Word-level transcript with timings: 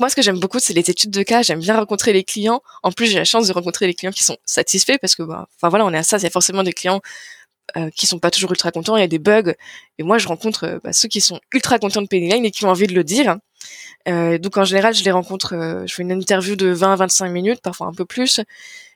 moi, 0.00 0.08
ce 0.08 0.16
que 0.16 0.22
j'aime 0.22 0.40
beaucoup, 0.40 0.58
c'est 0.58 0.72
les 0.72 0.90
études 0.90 1.10
de 1.10 1.22
cas. 1.22 1.42
J'aime 1.42 1.60
bien 1.60 1.76
rencontrer 1.76 2.14
les 2.14 2.24
clients. 2.24 2.62
En 2.82 2.90
plus, 2.90 3.06
j'ai 3.06 3.18
la 3.18 3.24
chance 3.24 3.46
de 3.46 3.52
rencontrer 3.52 3.86
les 3.86 3.94
clients 3.94 4.12
qui 4.12 4.22
sont 4.22 4.38
satisfaits 4.46 4.96
parce 4.98 5.14
que, 5.14 5.22
bah, 5.22 5.46
enfin 5.56 5.68
voilà, 5.68 5.84
on 5.84 5.92
est 5.92 5.98
à 5.98 6.02
ça. 6.02 6.16
Il 6.16 6.22
y 6.22 6.26
a 6.26 6.30
forcément 6.30 6.62
des 6.62 6.72
clients 6.72 7.02
euh, 7.76 7.90
qui 7.94 8.06
sont 8.06 8.18
pas 8.18 8.30
toujours 8.30 8.50
ultra 8.50 8.72
contents. 8.72 8.96
Il 8.96 9.00
y 9.00 9.04
a 9.04 9.08
des 9.08 9.18
bugs. 9.18 9.52
Et 9.98 10.02
moi, 10.02 10.16
je 10.16 10.26
rencontre 10.26 10.64
euh, 10.64 10.78
bah, 10.82 10.94
ceux 10.94 11.08
qui 11.08 11.20
sont 11.20 11.38
ultra 11.52 11.78
contents 11.78 12.00
de 12.00 12.06
Pennyline 12.06 12.46
et 12.46 12.50
qui 12.50 12.64
ont 12.64 12.70
envie 12.70 12.86
de 12.86 12.94
le 12.94 13.04
dire. 13.04 13.36
Euh, 14.08 14.38
donc, 14.38 14.56
en 14.56 14.64
général, 14.64 14.94
je 14.94 15.04
les 15.04 15.10
rencontre. 15.10 15.54
Euh, 15.54 15.86
je 15.86 15.94
fais 15.94 16.02
une 16.02 16.12
interview 16.12 16.56
de 16.56 16.68
20 16.68 16.94
à 16.94 16.96
25 16.96 17.28
minutes, 17.28 17.60
parfois 17.62 17.86
un 17.86 17.92
peu 17.92 18.06
plus. 18.06 18.40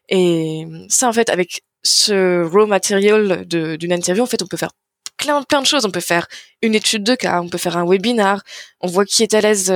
Et 0.09 0.67
ça, 0.89 1.07
en 1.07 1.13
fait, 1.13 1.29
avec 1.29 1.63
ce 1.83 2.43
raw 2.45 2.67
material 2.67 3.45
d'une 3.47 3.93
interview, 3.93 4.23
en 4.23 4.27
fait, 4.27 4.43
on 4.43 4.47
peut 4.47 4.57
faire 4.57 4.73
plein, 5.19 5.43
plein 5.43 5.61
de 5.61 5.67
choses. 5.67 5.85
On 5.85 5.91
peut 5.91 6.01
faire 6.01 6.29
une 6.63 6.75
étude 6.75 7.05
de 7.05 7.15
cas, 7.15 7.43
on 7.43 7.49
peut 7.51 7.59
faire 7.59 7.77
un 7.77 7.87
webinar. 7.87 8.43
On 8.81 8.89
voit 8.89 9.05
qui 9.05 9.23
est 9.23 9.35
à 9.35 9.43
l'aise 9.43 9.71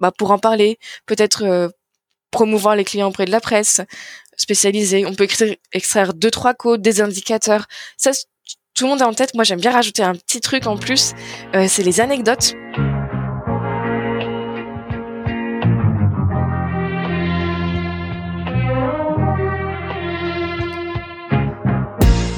bah, 0.00 0.12
pour 0.16 0.30
en 0.30 0.38
parler, 0.38 0.78
peut-être 1.06 1.44
euh, 1.44 1.68
promouvoir 2.30 2.76
les 2.76 2.84
clients 2.84 3.08
auprès 3.08 3.26
de 3.26 3.30
la 3.30 3.40
presse 3.40 3.80
spécialisée. 4.36 5.04
On 5.06 5.14
peut 5.14 5.28
extraire, 5.72 6.14
deux 6.14 6.30
trois 6.30 6.54
codes, 6.54 6.82
des 6.82 7.00
indicateurs. 7.00 7.66
Ça, 7.96 8.12
tout 8.74 8.84
le 8.84 8.90
monde 8.90 9.02
a 9.02 9.06
en 9.06 9.12
tête. 9.12 9.34
Moi, 9.34 9.44
j'aime 9.44 9.60
bien 9.60 9.72
rajouter 9.72 10.02
un 10.02 10.14
petit 10.14 10.40
truc 10.40 10.66
en 10.66 10.76
plus. 10.76 11.12
Euh, 11.54 11.66
c'est 11.68 11.82
les 11.82 12.00
anecdotes. 12.00 12.54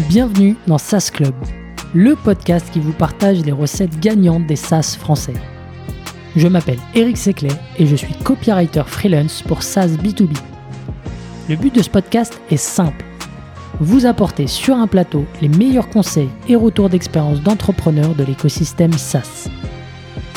Bienvenue 0.08 0.56
dans 0.66 0.76
SaaS 0.76 1.10
Club, 1.10 1.34
le 1.94 2.16
podcast 2.16 2.66
qui 2.70 2.80
vous 2.80 2.92
partage 2.92 3.38
les 3.44 3.52
recettes 3.52 3.98
gagnantes 3.98 4.46
des 4.46 4.56
SaaS 4.56 4.98
français. 5.00 5.32
Je 6.34 6.48
m'appelle 6.48 6.78
Eric 6.94 7.18
Seclet 7.18 7.50
et 7.78 7.86
je 7.86 7.94
suis 7.94 8.14
copywriter 8.24 8.84
freelance 8.86 9.42
pour 9.42 9.62
SaaS 9.62 9.88
B2B. 9.88 10.34
Le 11.50 11.56
but 11.56 11.74
de 11.74 11.82
ce 11.82 11.90
podcast 11.90 12.40
est 12.50 12.56
simple. 12.56 13.04
Vous 13.80 14.06
apporter 14.06 14.46
sur 14.46 14.76
un 14.76 14.86
plateau 14.86 15.26
les 15.42 15.48
meilleurs 15.48 15.90
conseils 15.90 16.30
et 16.48 16.56
retours 16.56 16.88
d'expérience 16.88 17.42
d'entrepreneurs 17.42 18.14
de 18.14 18.24
l'écosystème 18.24 18.92
SaaS. 18.94 19.48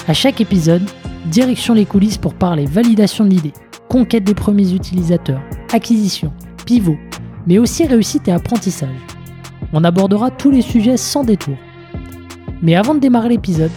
À 0.08 0.14
chaque 0.14 0.42
épisode, 0.42 0.84
direction 1.28 1.74
les 1.74 1.86
coulisses 1.86 2.18
pour 2.18 2.34
parler 2.34 2.66
validation 2.66 3.24
de 3.24 3.30
l'idée, 3.30 3.54
conquête 3.88 4.26
des 4.26 4.36
premiers 4.36 4.74
utilisateurs, 4.74 5.42
acquisition, 5.72 6.34
pivot, 6.66 6.98
mais 7.48 7.58
aussi 7.58 7.86
réussite 7.86 8.28
et 8.28 8.32
apprentissage. 8.32 8.90
On 9.72 9.84
abordera 9.86 10.30
tous 10.30 10.52
les 10.52 10.62
sujets 10.62 10.98
sans 10.98 11.24
détour. 11.24 11.56
Mais 12.62 12.76
avant 12.76 12.96
de 12.96 13.00
démarrer 13.00 13.30
l'épisode, 13.30 13.72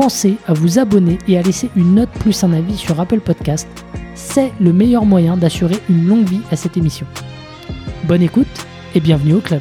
pensez 0.00 0.38
à 0.46 0.54
vous 0.54 0.78
abonner 0.78 1.18
et 1.28 1.36
à 1.36 1.42
laisser 1.42 1.68
une 1.76 1.96
note 1.96 2.08
plus 2.20 2.42
un 2.42 2.54
avis 2.54 2.78
sur 2.78 2.98
Apple 2.98 3.20
Podcast. 3.20 3.68
C'est 4.14 4.50
le 4.58 4.72
meilleur 4.72 5.04
moyen 5.04 5.36
d'assurer 5.36 5.76
une 5.90 6.06
longue 6.06 6.26
vie 6.26 6.40
à 6.50 6.56
cette 6.56 6.78
émission. 6.78 7.06
Bonne 8.04 8.22
écoute 8.22 8.46
et 8.94 9.00
bienvenue 9.00 9.34
au 9.34 9.42
club. 9.42 9.60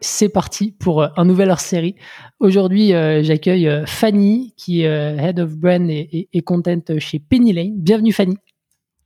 C'est 0.00 0.30
parti 0.30 0.72
pour 0.72 1.02
euh, 1.02 1.08
un 1.18 1.26
nouvel 1.26 1.50
hors-série. 1.50 1.94
Aujourd'hui, 2.40 2.94
euh, 2.94 3.22
j'accueille 3.22 3.68
euh, 3.68 3.84
Fanny, 3.84 4.54
qui 4.56 4.84
est 4.84 5.18
Head 5.18 5.38
of 5.38 5.54
Brand 5.54 5.86
et, 5.90 6.42
Content 6.46 6.80
chez 6.98 7.18
Penny 7.18 7.52
Lane. 7.52 7.74
Bienvenue 7.76 8.14
Fanny. 8.14 8.38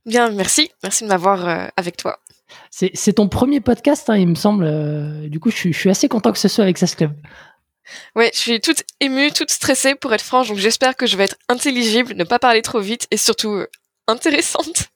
Bien, 0.05 0.31
merci. 0.31 0.71
Merci 0.81 1.03
de 1.03 1.09
m'avoir 1.09 1.71
avec 1.75 1.97
toi. 1.97 2.19
C'est 2.75 3.13
ton 3.13 3.27
premier 3.27 3.59
podcast, 3.59 4.09
hein, 4.09 4.17
il 4.17 4.27
me 4.27 4.35
semble. 4.35 4.65
Euh, 4.65 5.27
du 5.29 5.39
coup, 5.39 5.51
je 5.51 5.71
suis, 5.71 5.89
assez 5.89 6.09
content 6.09 6.31
que 6.31 6.39
ce 6.39 6.47
soit 6.47 6.63
avec 6.63 6.77
SAS 6.77 6.95
Club. 6.95 7.11
Ouais, 8.15 8.31
je 8.33 8.39
suis 8.39 8.61
toute 8.61 8.83
émue, 8.99 9.31
toute 9.31 9.51
stressée 9.51 9.93
pour 9.93 10.13
être 10.13 10.23
franche, 10.23 10.47
donc 10.47 10.57
j'espère 10.57 10.95
que 10.95 11.05
je 11.05 11.17
vais 11.17 11.25
être 11.25 11.35
intelligible, 11.49 12.13
ne 12.15 12.23
pas 12.23 12.39
parler 12.39 12.61
trop 12.61 12.79
vite 12.79 13.07
et 13.11 13.17
surtout 13.17 13.51
euh, 13.51 13.67
intéressante. 14.07 14.89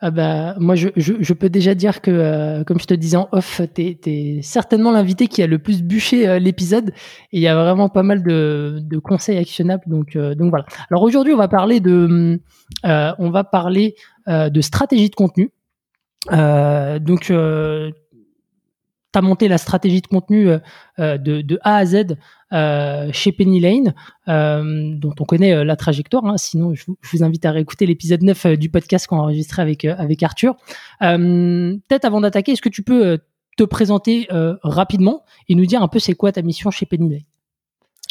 Ah 0.00 0.10
bah, 0.10 0.56
moi, 0.58 0.74
je, 0.74 1.32
peux 1.32 1.48
déjà 1.48 1.76
dire 1.76 2.00
que, 2.00 2.10
euh, 2.10 2.64
comme 2.64 2.80
je 2.80 2.86
te 2.86 2.94
disais 2.94 3.16
en 3.16 3.28
off, 3.30 3.60
t'es 3.72 4.00
es 4.04 4.40
certainement 4.42 4.90
l'invité 4.90 5.28
qui 5.28 5.44
a 5.44 5.46
le 5.46 5.60
plus 5.60 5.84
bûché 5.84 6.40
l'épisode 6.40 6.90
et 7.30 7.36
il 7.36 7.40
y 7.40 7.46
a 7.46 7.54
vraiment 7.54 7.88
pas 7.88 8.02
mal 8.02 8.24
de, 8.24 8.98
conseils 8.98 9.38
actionnables. 9.38 9.84
Donc, 9.86 10.16
donc 10.16 10.50
voilà. 10.50 10.64
Alors 10.90 11.04
aujourd'hui, 11.04 11.32
on 11.32 11.36
va 11.36 11.46
parler 11.46 11.78
de, 11.78 12.40
on 12.82 13.30
va 13.30 13.44
parler 13.44 13.94
de 14.26 14.60
stratégie 14.60 15.08
de 15.08 15.14
contenu. 15.14 15.52
Euh, 16.30 16.98
donc, 16.98 17.30
euh, 17.30 17.90
tu 19.12 19.18
as 19.18 19.22
monté 19.22 19.48
la 19.48 19.58
stratégie 19.58 20.00
de 20.00 20.06
contenu 20.06 20.48
euh, 20.48 21.18
de, 21.18 21.58
A 21.62 21.76
à 21.76 21.84
Z 21.84 22.16
chez 23.12 23.32
Penny 23.32 23.60
Lane, 23.60 23.94
dont 24.26 25.14
on 25.18 25.24
connaît 25.24 25.64
la 25.64 25.76
trajectoire. 25.76 26.24
Hein. 26.24 26.36
sinon, 26.36 26.74
je 26.74 26.84
vous, 26.86 27.24
invite 27.24 27.44
à 27.44 27.50
réécouter 27.50 27.86
l'épisode 27.86 28.22
9 28.22 28.58
du 28.58 28.70
podcast 28.70 29.06
qu'on 29.06 29.18
a 29.18 29.22
enregistré 29.22 29.62
avec, 29.62 29.84
avec 29.84 30.22
Arthur. 30.22 30.56
Peut-être 31.00 32.04
avant 32.04 32.20
d'attaquer, 32.20 32.52
est-ce 32.52 32.62
que 32.62 32.68
tu 32.68 32.82
peux 32.82 33.18
te 33.56 33.64
présenter 33.64 34.28
rapidement 34.62 35.24
et 35.48 35.54
nous 35.54 35.66
dire 35.66 35.82
un 35.82 35.88
peu 35.88 35.98
c'est 35.98 36.14
quoi 36.14 36.32
ta 36.32 36.42
mission 36.42 36.70
chez 36.70 36.86
Penny 36.86 37.10
Lane? 37.10 37.31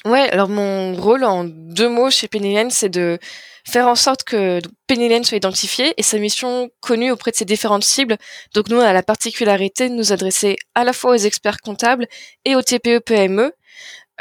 Ouais, 0.05 0.29
alors 0.31 0.49
mon 0.49 0.95
rôle 0.95 1.23
en 1.23 1.43
deux 1.43 1.87
mots 1.87 2.09
chez 2.09 2.27
Penny 2.27 2.55
Lane, 2.55 2.71
c'est 2.71 2.89
de 2.89 3.19
faire 3.67 3.87
en 3.87 3.93
sorte 3.93 4.23
que 4.23 4.59
Penny 4.87 5.07
Lane 5.09 5.23
soit 5.23 5.37
identifié 5.37 5.93
et 5.97 6.01
sa 6.01 6.17
mission 6.17 6.71
connue 6.79 7.11
auprès 7.11 7.29
de 7.29 7.35
ses 7.35 7.45
différentes 7.45 7.83
cibles. 7.83 8.17
Donc 8.55 8.69
nous, 8.69 8.77
on 8.77 8.81
a 8.81 8.93
la 8.93 9.03
particularité 9.03 9.89
de 9.89 9.93
nous 9.93 10.11
adresser 10.11 10.55
à 10.73 10.83
la 10.83 10.93
fois 10.93 11.11
aux 11.11 11.17
experts 11.17 11.59
comptables 11.61 12.07
et 12.45 12.55
aux 12.55 12.63
TPE-PME. 12.63 13.51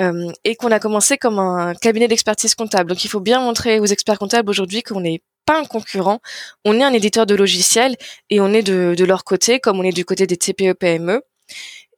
Euh, 0.01 0.31
et 0.45 0.57
qu'on 0.57 0.71
a 0.71 0.79
commencé 0.79 1.19
comme 1.19 1.39
un 1.39 1.75
cabinet 1.75 2.09
d'expertise 2.09 2.55
comptable. 2.55 2.89
Donc 2.89 3.05
il 3.05 3.09
faut 3.09 3.21
bien 3.21 3.41
montrer 3.41 3.81
aux 3.81 3.87
experts 3.87 4.19
comptables 4.19 4.49
aujourd'hui 4.49 4.83
qu'on 4.83 5.01
n'est 5.01 5.21
pas 5.45 5.59
un 5.59 5.65
concurrent, 5.65 6.21
on 6.65 6.79
est 6.79 6.85
un 6.85 6.93
éditeur 6.93 7.27
de 7.27 7.35
logiciels 7.35 7.97
et 8.31 8.41
on 8.41 8.53
est 8.55 8.63
de, 8.63 8.95
de 8.97 9.05
leur 9.05 9.25
côté 9.25 9.61
comme 9.61 9.79
on 9.79 9.83
est 9.83 9.93
du 9.93 10.07
côté 10.07 10.27
des 10.27 10.39
TPE-PME. 10.39 11.21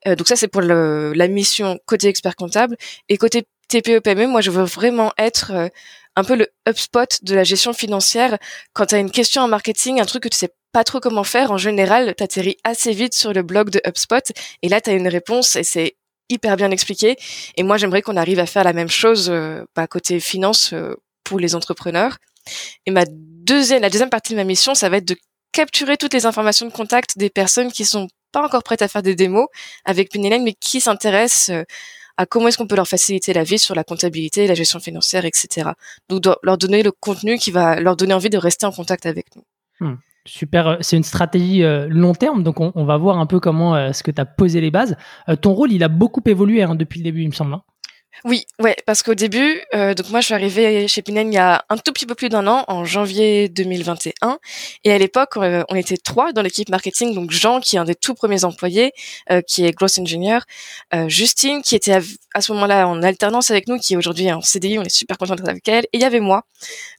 Euh, 0.07 0.15
donc 0.15 0.27
ça 0.27 0.35
c'est 0.35 0.49
pour 0.49 0.61
le, 0.61 1.13
la 1.13 1.27
mission 1.29 1.79
côté 1.85 2.07
expert 2.07 2.35
comptable 2.35 2.75
et 3.07 3.17
côté 3.17 3.43
TPE 3.67 3.99
PME, 3.99 4.27
moi 4.27 4.41
je 4.41 4.51
veux 4.51 4.63
vraiment 4.63 5.11
être 5.17 5.51
euh, 5.51 5.67
un 6.15 6.23
peu 6.23 6.35
le 6.35 6.47
HubSpot 6.67 7.07
de 7.21 7.35
la 7.35 7.43
gestion 7.43 7.73
financière. 7.73 8.37
Quand 8.73 8.87
tu 8.87 8.95
as 8.95 8.99
une 8.99 9.11
question 9.11 9.41
en 9.41 9.47
marketing, 9.47 9.99
un 9.99 10.05
truc 10.05 10.23
que 10.23 10.29
tu 10.29 10.37
sais 10.37 10.53
pas 10.71 10.83
trop 10.83 10.99
comment 10.99 11.23
faire, 11.23 11.51
en 11.51 11.57
général, 11.57 12.13
tu 12.17 12.23
atterris 12.23 12.57
assez 12.63 12.91
vite 12.91 13.13
sur 13.13 13.33
le 13.33 13.43
blog 13.43 13.69
de 13.69 13.81
HubSpot 13.85 14.31
et 14.61 14.69
là 14.69 14.81
tu 14.81 14.89
as 14.89 14.93
une 14.93 15.07
réponse 15.07 15.55
et 15.55 15.63
c'est 15.63 15.95
hyper 16.29 16.55
bien 16.55 16.71
expliqué. 16.71 17.17
Et 17.57 17.63
moi 17.63 17.77
j'aimerais 17.77 18.01
qu'on 18.01 18.17
arrive 18.17 18.39
à 18.39 18.45
faire 18.45 18.63
la 18.63 18.73
même 18.73 18.89
chose 18.89 19.29
euh, 19.29 19.63
bah, 19.75 19.87
côté 19.87 20.19
finance 20.19 20.73
euh, 20.73 20.95
pour 21.23 21.39
les 21.39 21.55
entrepreneurs. 21.55 22.17
Et 22.85 22.91
ma 22.91 23.05
deuxième, 23.07 23.81
la 23.81 23.89
deuxième 23.89 24.09
partie 24.09 24.33
de 24.33 24.37
ma 24.37 24.43
mission, 24.43 24.75
ça 24.75 24.89
va 24.89 24.97
être 24.97 25.07
de 25.07 25.15
capturer 25.51 25.97
toutes 25.97 26.13
les 26.13 26.25
informations 26.25 26.65
de 26.65 26.71
contact 26.71 27.17
des 27.17 27.29
personnes 27.29 27.71
qui 27.71 27.85
sont 27.85 28.07
pas 28.31 28.43
encore 28.43 28.63
prêtes 28.63 28.81
à 28.81 28.87
faire 28.87 29.03
des 29.03 29.15
démos 29.15 29.47
avec 29.85 30.11
Pennyline, 30.11 30.43
mais 30.43 30.53
qui 30.53 30.81
s'intéressent 30.81 31.51
à 32.17 32.25
comment 32.25 32.47
est-ce 32.47 32.57
qu'on 32.57 32.67
peut 32.67 32.75
leur 32.75 32.87
faciliter 32.87 33.33
la 33.33 33.43
vie 33.43 33.59
sur 33.59 33.75
la 33.75 33.83
comptabilité, 33.83 34.47
la 34.47 34.53
gestion 34.53 34.79
financière, 34.79 35.25
etc. 35.25 35.71
Donc 36.09 36.25
leur 36.43 36.57
donner 36.57 36.83
le 36.83 36.91
contenu 36.91 37.37
qui 37.37 37.51
va 37.51 37.79
leur 37.79 37.95
donner 37.95 38.13
envie 38.13 38.29
de 38.29 38.37
rester 38.37 38.65
en 38.65 38.71
contact 38.71 39.05
avec 39.05 39.27
nous. 39.35 39.43
Hmm. 39.79 39.95
Super, 40.25 40.67
euh, 40.67 40.77
c'est 40.79 40.95
une 40.95 41.03
stratégie 41.03 41.63
euh, 41.63 41.87
long 41.89 42.13
terme, 42.13 42.43
donc 42.43 42.61
on, 42.61 42.85
va 42.85 42.95
voir 42.95 43.19
un 43.19 43.25
peu 43.25 43.41
comment 43.41 43.77
est 43.77 43.91
ce 43.91 44.03
que 44.03 44.11
tu 44.11 44.21
as 44.21 44.25
posé 44.25 44.61
les 44.61 44.71
bases. 44.71 44.95
Euh, 45.27 45.35
ton 45.35 45.53
rôle, 45.53 45.73
il 45.73 45.83
a 45.83 45.89
beaucoup 45.89 46.21
évolué 46.25 46.63
hein, 46.63 46.75
depuis 46.75 46.99
le 46.99 47.03
début, 47.03 47.23
il 47.23 47.27
me 47.27 47.33
semble. 47.33 47.55
Hein. 47.55 47.63
Oui, 48.25 48.45
ouais, 48.61 48.75
parce 48.85 49.03
qu'au 49.03 49.15
début, 49.15 49.61
euh, 49.73 49.93
donc 49.95 50.09
moi 50.09 50.21
je 50.21 50.25
suis 50.25 50.33
arrivée 50.33 50.87
chez 50.87 51.01
Pinen 51.01 51.31
il 51.31 51.35
y 51.35 51.39
a 51.39 51.65
un 51.69 51.77
tout 51.77 51.91
petit 51.91 52.05
peu 52.05 52.15
plus 52.15 52.29
d'un 52.29 52.47
an, 52.47 52.63
en 52.67 52.85
janvier 52.85 53.49
2021, 53.49 54.39
et 54.83 54.93
à 54.93 54.97
l'époque 54.97 55.35
euh, 55.37 55.63
on 55.69 55.75
était 55.75 55.97
trois 55.97 56.31
dans 56.31 56.41
l'équipe 56.41 56.69
marketing, 56.69 57.15
donc 57.15 57.31
Jean 57.31 57.59
qui 57.59 57.75
est 57.75 57.79
un 57.79 57.85
des 57.85 57.95
tout 57.95 58.13
premiers 58.13 58.45
employés, 58.45 58.93
euh, 59.31 59.41
qui 59.41 59.65
est 59.65 59.71
growth 59.73 59.97
engineer, 59.99 60.39
Justine 61.07 61.61
qui 61.63 61.75
était 61.75 61.99
à, 62.33 62.41
ce 62.41 62.53
moment-là 62.53 62.87
en 62.87 63.01
alternance 63.01 63.51
avec 63.51 63.67
nous, 63.67 63.77
qui 63.77 63.95
est 63.95 63.97
aujourd'hui 63.97 64.31
en 64.31 64.41
CDI, 64.41 64.79
on 64.79 64.83
est 64.83 64.89
super 64.89 65.17
content 65.17 65.35
d'être 65.35 65.49
avec 65.49 65.67
elle, 65.67 65.83
et 65.85 65.97
il 65.97 66.01
y 66.01 66.05
avait 66.05 66.21
moi, 66.21 66.43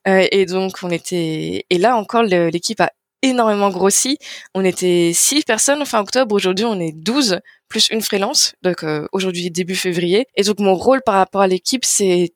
et 0.06 0.46
donc 0.46 0.78
on 0.82 0.90
était, 0.90 1.64
et 1.70 1.78
là 1.78 1.96
encore 1.96 2.24
l'équipe 2.24 2.80
a 2.80 2.90
énormément 3.24 3.70
grossi. 3.70 4.18
On 4.54 4.64
était 4.64 5.12
six 5.14 5.44
personnes 5.44 5.84
fin 5.86 6.00
octobre. 6.00 6.34
Aujourd'hui, 6.34 6.66
on 6.66 6.78
est 6.78 6.92
12 6.92 7.40
plus 7.74 7.88
une 7.90 8.02
freelance. 8.02 8.54
Donc 8.62 8.84
euh, 8.84 9.08
aujourd'hui 9.10 9.50
début 9.50 9.74
février. 9.74 10.28
Et 10.36 10.44
donc 10.44 10.60
mon 10.60 10.76
rôle 10.76 11.02
par 11.04 11.16
rapport 11.16 11.40
à 11.40 11.48
l'équipe, 11.48 11.84
c'est 11.84 12.32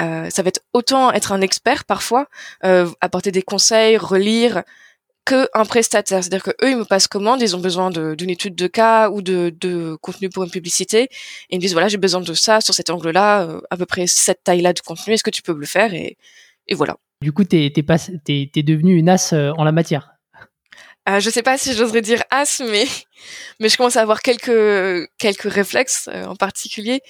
euh, 0.00 0.30
ça 0.30 0.42
va 0.42 0.48
être 0.48 0.60
autant 0.72 1.10
être 1.10 1.32
un 1.32 1.40
expert 1.40 1.84
parfois, 1.84 2.28
euh, 2.64 2.88
apporter 3.00 3.32
des 3.32 3.42
conseils, 3.42 3.96
relire, 3.96 4.62
que 5.24 5.48
un 5.54 5.64
prestataire. 5.64 6.22
C'est-à-dire 6.22 6.44
que 6.44 6.52
eux, 6.64 6.70
ils 6.70 6.76
me 6.76 6.84
passent 6.84 7.08
commande, 7.08 7.42
ils 7.42 7.56
ont 7.56 7.60
besoin 7.60 7.90
d'une 7.90 8.30
étude 8.30 8.54
de 8.54 8.68
cas 8.68 9.10
ou 9.10 9.22
de, 9.22 9.96
contenu 10.00 10.28
pour 10.28 10.44
une 10.44 10.50
publicité, 10.50 11.02
et 11.02 11.08
ils 11.50 11.56
me 11.56 11.60
disent 11.60 11.72
voilà, 11.72 11.88
j'ai 11.88 11.96
besoin 11.96 12.20
de 12.20 12.34
ça 12.34 12.60
sur 12.60 12.74
cet 12.74 12.90
angle-là, 12.90 13.48
à 13.70 13.76
peu 13.76 13.86
près 13.86 14.06
cette 14.06 14.44
taille-là 14.44 14.72
de 14.72 14.80
contenu. 14.80 15.14
Est-ce 15.14 15.24
que 15.24 15.30
tu 15.30 15.42
peux 15.42 15.56
le 15.56 15.66
faire? 15.66 15.94
Et, 15.94 16.16
voilà. 16.72 16.96
Du 17.22 17.32
coup, 17.32 17.44
tu 17.44 17.56
es, 17.56 17.72
es, 17.76 18.62
devenu 18.62 18.94
une 18.94 19.08
as 19.08 19.32
en 19.32 19.64
la 19.64 19.72
matière? 19.72 20.13
Euh, 21.08 21.20
je 21.20 21.28
sais 21.28 21.42
pas 21.42 21.58
si 21.58 21.74
j'oserais 21.74 22.00
dire 22.00 22.22
as, 22.30 22.60
mais 22.60 22.86
mais 23.60 23.68
je 23.68 23.76
commence 23.76 23.96
à 23.96 24.00
avoir 24.02 24.22
quelques 24.22 25.08
quelques 25.18 25.52
réflexes 25.52 26.08
euh, 26.12 26.24
en 26.24 26.36
particulier. 26.36 27.02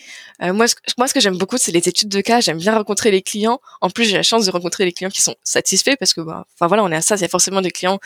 Euh, 0.43 0.53
moi, 0.53 0.67
ce, 0.67 0.75
moi, 0.99 1.07
ce 1.07 1.15
que 1.15 1.21
j'aime 1.21 1.39
beaucoup, 1.39 1.59
c'est 1.59 1.71
les 1.71 1.89
études 1.89 2.09
de 2.09 2.21
cas. 2.21 2.41
J'aime 2.41 2.59
bien 2.59 2.75
rencontrer 2.75 3.13
les 3.13 3.23
clients. 3.23 3.61
En 3.81 3.91
plus, 3.91 4.05
j'ai 4.05 4.17
la 4.17 4.25
chance 4.25 4.47
de 4.47 4.51
rencontrer 4.51 4.85
les 4.85 4.93
clients 4.93 5.11
qui 5.11 5.23
sont 5.23 5.37
satisfaits 5.45 5.97
parce 5.99 6.13
que, 6.13 6.21
bah, 6.21 6.45
enfin 6.55 6.67
voilà, 6.67 6.83
on 6.83 6.91
est 6.91 6.97
à 6.97 7.03
ça. 7.03 7.15
Il 7.17 7.23
y 7.23 7.25
a 7.25 7.29
forcément 7.29 7.61
des 7.61 7.71
clients 7.71 8.01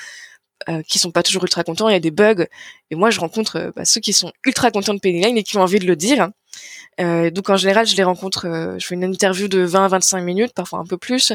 euh, 0.69 0.83
qui 0.83 0.99
sont 0.99 1.11
pas 1.11 1.23
toujours 1.23 1.45
ultra 1.45 1.65
contents. 1.65 1.89
Il 1.89 1.93
y 1.93 1.97
a 1.97 2.01
des 2.01 2.11
bugs. 2.11 2.45
Et 2.91 2.95
moi, 2.95 3.11
je 3.11 3.21
rencontre 3.21 3.57
euh, 3.57 3.71
bah, 3.75 3.87
ceux 3.87 4.01
qui 4.01 4.13
sont 4.13 4.33
ultra 4.45 4.71
contents 4.71 4.95
de 4.95 5.01
Pennyline 5.01 5.39
et 5.39 5.43
qui 5.43 5.57
ont 5.57 5.63
envie 5.63 5.79
de 5.79 5.87
le 5.87 5.97
dire. 5.97 6.29
donc 6.99 7.49
en 7.49 7.57
général, 7.57 7.87
je 7.87 7.97
les 7.97 8.03
rencontre. 8.05 8.77
je 8.79 8.87
fais 8.87 8.95
une 8.95 9.05
interview 9.05 9.49
de 9.49 9.61
20 9.61 9.85
à 9.87 9.89
25 9.89 10.21
minutes, 10.21 10.53
parfois 10.55 10.81
un 10.81 10.85
peu 10.85 10.99
plus. 10.99 11.33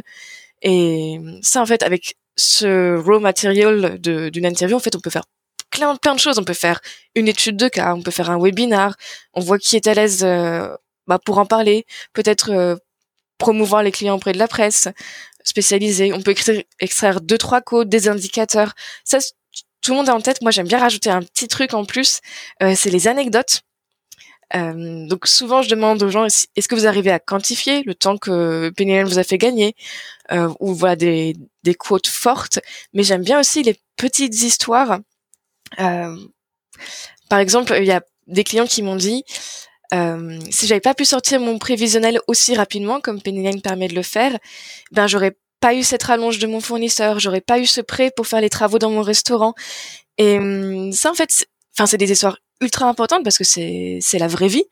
Et 0.61 1.19
ça, 1.41 1.61
en 1.61 1.65
fait, 1.65 1.83
avec 1.83 2.17
ce 2.35 2.97
raw 2.97 3.19
material 3.19 3.99
d'une 3.99 4.45
interview, 4.45 4.75
en 4.75 4.79
fait, 4.79 4.95
on 4.95 4.99
peut 4.99 5.09
faire 5.09 5.25
plein, 5.69 5.95
plein 5.95 6.15
de 6.15 6.19
choses. 6.19 6.39
On 6.39 6.43
peut 6.43 6.53
faire 6.53 6.79
une 7.15 7.27
étude 7.27 7.57
de 7.57 7.67
cas, 7.67 7.93
on 7.95 8.01
peut 8.01 8.11
faire 8.11 8.29
un 8.29 8.39
webinar, 8.39 8.95
on 9.33 9.41
voit 9.41 9.57
qui 9.57 9.75
est 9.75 9.87
à 9.87 9.93
l'aise 9.93 10.23
euh, 10.23 10.75
bah, 11.07 11.19
pour 11.23 11.37
en 11.37 11.45
parler, 11.45 11.85
peut-être 12.13 12.51
euh, 12.51 12.75
promouvoir 13.37 13.83
les 13.83 13.91
clients 13.91 14.15
auprès 14.15 14.33
de 14.33 14.39
la 14.39 14.47
presse 14.47 14.87
spécialisée. 15.43 16.13
On 16.13 16.21
peut 16.21 16.33
extraire, 16.79 17.21
deux, 17.21 17.37
trois 17.37 17.61
codes, 17.61 17.89
des 17.89 18.07
indicateurs. 18.07 18.73
Ça, 19.03 19.19
tout 19.81 19.91
le 19.91 19.97
monde 19.97 20.09
a 20.09 20.15
en 20.15 20.21
tête. 20.21 20.41
Moi, 20.41 20.51
j'aime 20.51 20.67
bien 20.67 20.79
rajouter 20.79 21.09
un 21.09 21.21
petit 21.21 21.47
truc 21.47 21.73
en 21.73 21.85
plus. 21.85 22.21
Euh, 22.61 22.73
c'est 22.75 22.89
les 22.89 23.07
anecdotes. 23.07 23.61
Euh, 24.55 25.07
donc 25.07 25.27
souvent, 25.27 25.61
je 25.61 25.69
demande 25.69 26.01
aux 26.03 26.09
gens 26.09 26.25
est-ce 26.25 26.67
que 26.67 26.75
vous 26.75 26.87
arrivez 26.87 27.11
à 27.11 27.19
quantifier 27.19 27.83
le 27.83 27.95
temps 27.95 28.17
que 28.17 28.69
PNL 28.75 29.05
vous 29.05 29.19
a 29.19 29.23
fait 29.23 29.37
gagner? 29.37 29.75
Euh, 30.31 30.49
ou 30.59 30.73
voilà 30.73 30.95
des, 30.95 31.35
des 31.63 31.75
quotes 31.75 32.07
fortes. 32.07 32.59
Mais 32.93 33.03
j'aime 33.03 33.23
bien 33.23 33.39
aussi 33.39 33.63
les 33.63 33.75
petites 33.95 34.41
histoires. 34.41 34.99
Euh, 35.79 36.15
par 37.29 37.39
exemple, 37.39 37.73
il 37.77 37.85
y 37.85 37.91
a 37.91 38.01
des 38.27 38.43
clients 38.43 38.67
qui 38.67 38.83
m'ont 38.83 38.95
dit 38.95 39.23
euh, 39.93 40.39
si 40.49 40.65
j'avais 40.65 40.81
pas 40.81 40.93
pu 40.93 41.05
sortir 41.05 41.39
mon 41.39 41.59
prévisionnel 41.59 42.19
aussi 42.27 42.55
rapidement 42.55 42.99
comme 42.99 43.21
Pennyline 43.21 43.61
permet 43.61 43.87
de 43.87 43.95
le 43.95 44.01
faire, 44.01 44.37
ben 44.91 45.07
j'aurais 45.07 45.37
pas 45.59 45.75
eu 45.75 45.83
cette 45.83 46.03
rallonge 46.03 46.39
de 46.39 46.47
mon 46.47 46.59
fournisseur, 46.59 47.19
j'aurais 47.19 47.41
pas 47.41 47.59
eu 47.59 47.65
ce 47.65 47.79
prêt 47.79 48.11
pour 48.15 48.27
faire 48.27 48.41
les 48.41 48.49
travaux 48.49 48.79
dans 48.79 48.89
mon 48.89 49.01
restaurant. 49.01 49.53
Et 50.17 50.37
hum, 50.37 50.91
ça, 50.91 51.11
en 51.11 51.13
fait, 51.13 51.47
enfin, 51.75 51.85
c'est 51.85 51.97
des 51.97 52.11
histoires 52.11 52.37
ultra 52.63 52.87
importante 52.87 53.23
parce 53.23 53.37
que 53.37 53.43
c'est 53.43 54.19
la 54.19 54.27
vraie 54.27 54.47
vie. 54.47 54.65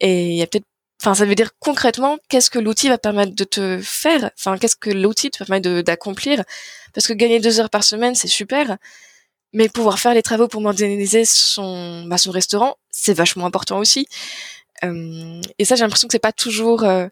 Et 0.00 0.30
il 0.30 0.36
y 0.36 0.42
a 0.42 0.46
peut-être 0.46 0.66
enfin 1.00 1.14
ça 1.14 1.24
veut 1.24 1.34
dire 1.34 1.50
concrètement 1.58 2.18
qu'est-ce 2.28 2.50
que 2.50 2.58
l'outil 2.58 2.88
va 2.88 2.98
permettre 2.98 3.34
de 3.34 3.44
te 3.44 3.80
faire? 3.82 4.30
Enfin 4.38 4.58
qu'est-ce 4.58 4.76
que 4.76 4.90
l'outil 4.90 5.30
te 5.30 5.44
permet 5.44 5.60
d'accomplir? 5.82 6.44
Parce 6.94 7.06
que 7.06 7.12
gagner 7.12 7.40
deux 7.40 7.60
heures 7.60 7.70
par 7.70 7.84
semaine 7.84 8.14
c'est 8.14 8.28
super. 8.28 8.78
Mais 9.52 9.68
pouvoir 9.68 9.98
faire 9.98 10.14
les 10.14 10.22
travaux 10.22 10.48
pour 10.48 10.62
moderniser 10.62 11.24
son 11.24 12.04
bah, 12.06 12.18
son 12.18 12.30
restaurant 12.30 12.76
c'est 12.90 13.14
vachement 13.14 13.46
important 13.46 13.78
aussi. 13.78 14.06
Euh, 14.84 15.40
et 15.58 15.64
ça 15.64 15.76
j'ai 15.76 15.82
l'impression 15.82 16.08
que 16.08 16.12
c'est 16.12 16.18
pas 16.18 16.32
toujours 16.32 16.84
euh, 16.84 17.06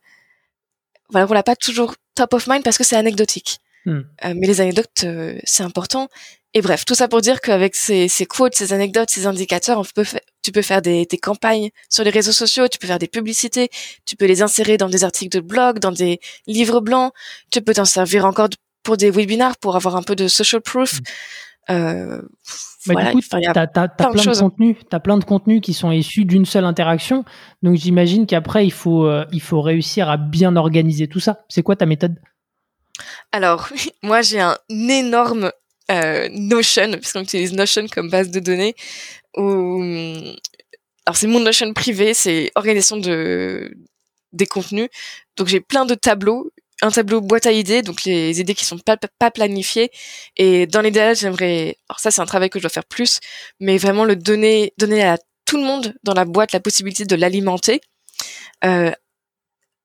voilà 1.10 1.26
on 1.28 1.34
l'a 1.34 1.42
pas 1.42 1.56
toujours 1.56 1.94
top 2.14 2.34
of 2.34 2.46
mind 2.46 2.64
parce 2.64 2.78
que 2.78 2.84
c'est 2.84 2.96
anecdotique 2.96 3.60
hmm. 3.86 4.00
euh, 4.24 4.34
mais 4.36 4.46
les 4.46 4.60
anecdotes 4.60 5.06
c'est 5.44 5.62
important 5.62 6.08
et 6.52 6.62
bref, 6.62 6.84
tout 6.84 6.96
ça 6.96 7.06
pour 7.06 7.20
dire 7.20 7.40
qu'avec 7.40 7.76
ces, 7.76 8.08
ces 8.08 8.26
quotes, 8.26 8.56
ces 8.56 8.72
anecdotes, 8.72 9.08
ces 9.08 9.26
indicateurs, 9.26 9.78
on 9.78 9.84
peut 9.84 10.04
tu 10.42 10.50
peux 10.50 10.62
faire 10.62 10.82
des, 10.82 11.06
des, 11.06 11.18
campagnes 11.18 11.70
sur 11.88 12.02
les 12.02 12.10
réseaux 12.10 12.32
sociaux, 12.32 12.66
tu 12.66 12.78
peux 12.78 12.88
faire 12.88 12.98
des 12.98 13.06
publicités, 13.06 13.68
tu 14.04 14.16
peux 14.16 14.26
les 14.26 14.42
insérer 14.42 14.76
dans 14.76 14.88
des 14.88 15.04
articles 15.04 15.36
de 15.36 15.40
blog, 15.40 15.78
dans 15.78 15.92
des 15.92 16.18
livres 16.48 16.80
blancs, 16.80 17.12
tu 17.52 17.60
peux 17.60 17.74
t'en 17.74 17.84
servir 17.84 18.24
encore 18.24 18.48
pour 18.82 18.96
des 18.96 19.10
webinars 19.10 19.58
pour 19.58 19.76
avoir 19.76 19.94
un 19.94 20.02
peu 20.02 20.16
de 20.16 20.26
social 20.26 20.60
proof. 20.60 20.94
Mmh. 20.94 21.02
Euh, 21.70 22.22
bah, 22.86 22.94
voilà, 22.94 23.12
du 23.12 23.20
coup, 23.20 23.28
t'as, 23.30 23.62
as, 23.62 23.88
plein, 23.88 24.10
de, 24.10 24.40
contenus, 24.40 24.76
t'as 24.88 24.98
plein 24.98 25.18
de 25.18 25.24
contenus 25.24 25.60
qui 25.60 25.72
sont 25.72 25.92
issus 25.92 26.24
d'une 26.24 26.46
seule 26.46 26.64
interaction. 26.64 27.24
Donc 27.62 27.76
j'imagine 27.76 28.26
qu'après 28.26 28.66
il 28.66 28.72
faut 28.72 29.04
euh, 29.04 29.24
il 29.30 29.40
faut 29.40 29.60
réussir 29.60 30.08
à 30.08 30.16
bien 30.16 30.56
organiser 30.56 31.06
tout 31.06 31.20
ça. 31.20 31.44
C'est 31.48 31.62
quoi 31.62 31.76
ta 31.76 31.86
méthode? 31.86 32.16
Alors 33.32 33.68
moi 34.02 34.22
j'ai 34.22 34.40
un 34.40 34.58
énorme 34.70 35.52
euh, 35.90 36.28
Notion, 36.32 36.92
puisqu'on 36.92 37.22
utilise 37.22 37.52
Notion 37.52 37.86
comme 37.88 38.10
base 38.10 38.30
de 38.30 38.40
données. 38.40 38.74
Où, 39.36 39.82
alors 41.06 41.16
c'est 41.16 41.26
mon 41.26 41.40
Notion 41.40 41.72
privé, 41.72 42.14
c'est 42.14 42.52
organisation 42.54 42.96
de 42.96 43.70
des 44.32 44.46
contenus. 44.46 44.88
Donc 45.36 45.48
j'ai 45.48 45.60
plein 45.60 45.84
de 45.84 45.94
tableaux, 45.94 46.52
un 46.82 46.90
tableau 46.90 47.20
boîte 47.20 47.46
à 47.46 47.52
idées, 47.52 47.82
donc 47.82 48.04
les 48.04 48.40
idées 48.40 48.54
qui 48.54 48.64
sont 48.64 48.78
pas, 48.78 48.96
pas 48.96 49.30
planifiées. 49.30 49.90
Et 50.36 50.66
dans 50.66 50.80
l'idéal, 50.80 51.16
j'aimerais, 51.16 51.76
alors 51.88 52.00
ça 52.00 52.10
c'est 52.10 52.20
un 52.20 52.26
travail 52.26 52.50
que 52.50 52.58
je 52.58 52.62
dois 52.62 52.70
faire 52.70 52.84
plus, 52.84 53.20
mais 53.58 53.78
vraiment 53.78 54.04
le 54.04 54.16
donner, 54.16 54.72
donner 54.78 55.02
à 55.02 55.18
tout 55.46 55.56
le 55.56 55.64
monde 55.64 55.94
dans 56.04 56.14
la 56.14 56.24
boîte 56.24 56.52
la 56.52 56.60
possibilité 56.60 57.04
de 57.04 57.16
l'alimenter. 57.16 57.80
Euh, 58.64 58.92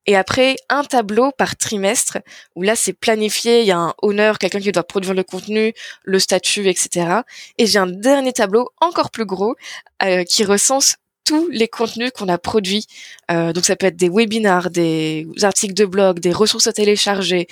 et 0.05 0.15
après, 0.15 0.55
un 0.69 0.83
tableau 0.83 1.31
par 1.31 1.55
trimestre, 1.55 2.19
où 2.55 2.61
là, 2.61 2.75
c'est 2.75 2.93
planifié, 2.93 3.61
il 3.61 3.67
y 3.67 3.71
a 3.71 3.77
un 3.77 3.93
owner, 4.01 4.33
quelqu'un 4.39 4.59
qui 4.59 4.71
doit 4.71 4.83
produire 4.83 5.13
le 5.13 5.23
contenu, 5.23 5.73
le 6.03 6.19
statut, 6.19 6.67
etc. 6.67 7.21
Et 7.57 7.65
j'ai 7.65 7.79
un 7.79 7.87
dernier 7.87 8.33
tableau 8.33 8.69
encore 8.81 9.09
plus 9.09 9.25
gros, 9.25 9.55
euh, 10.03 10.23
qui 10.23 10.43
recense 10.43 10.97
tous 11.25 11.49
les 11.49 11.67
contenus 11.67 12.11
qu'on 12.11 12.29
a 12.29 12.37
produits. 12.37 12.85
Euh, 13.31 13.51
donc 13.51 13.65
ça 13.65 13.75
peut 13.75 13.87
être 13.87 13.97
des 13.97 14.09
webinars, 14.09 14.69
des 14.69 15.27
articles 15.41 15.73
de 15.73 15.85
blog, 15.85 16.19
des 16.19 16.31
ressources 16.31 16.67
à 16.67 16.73
télécharger, 16.73 17.47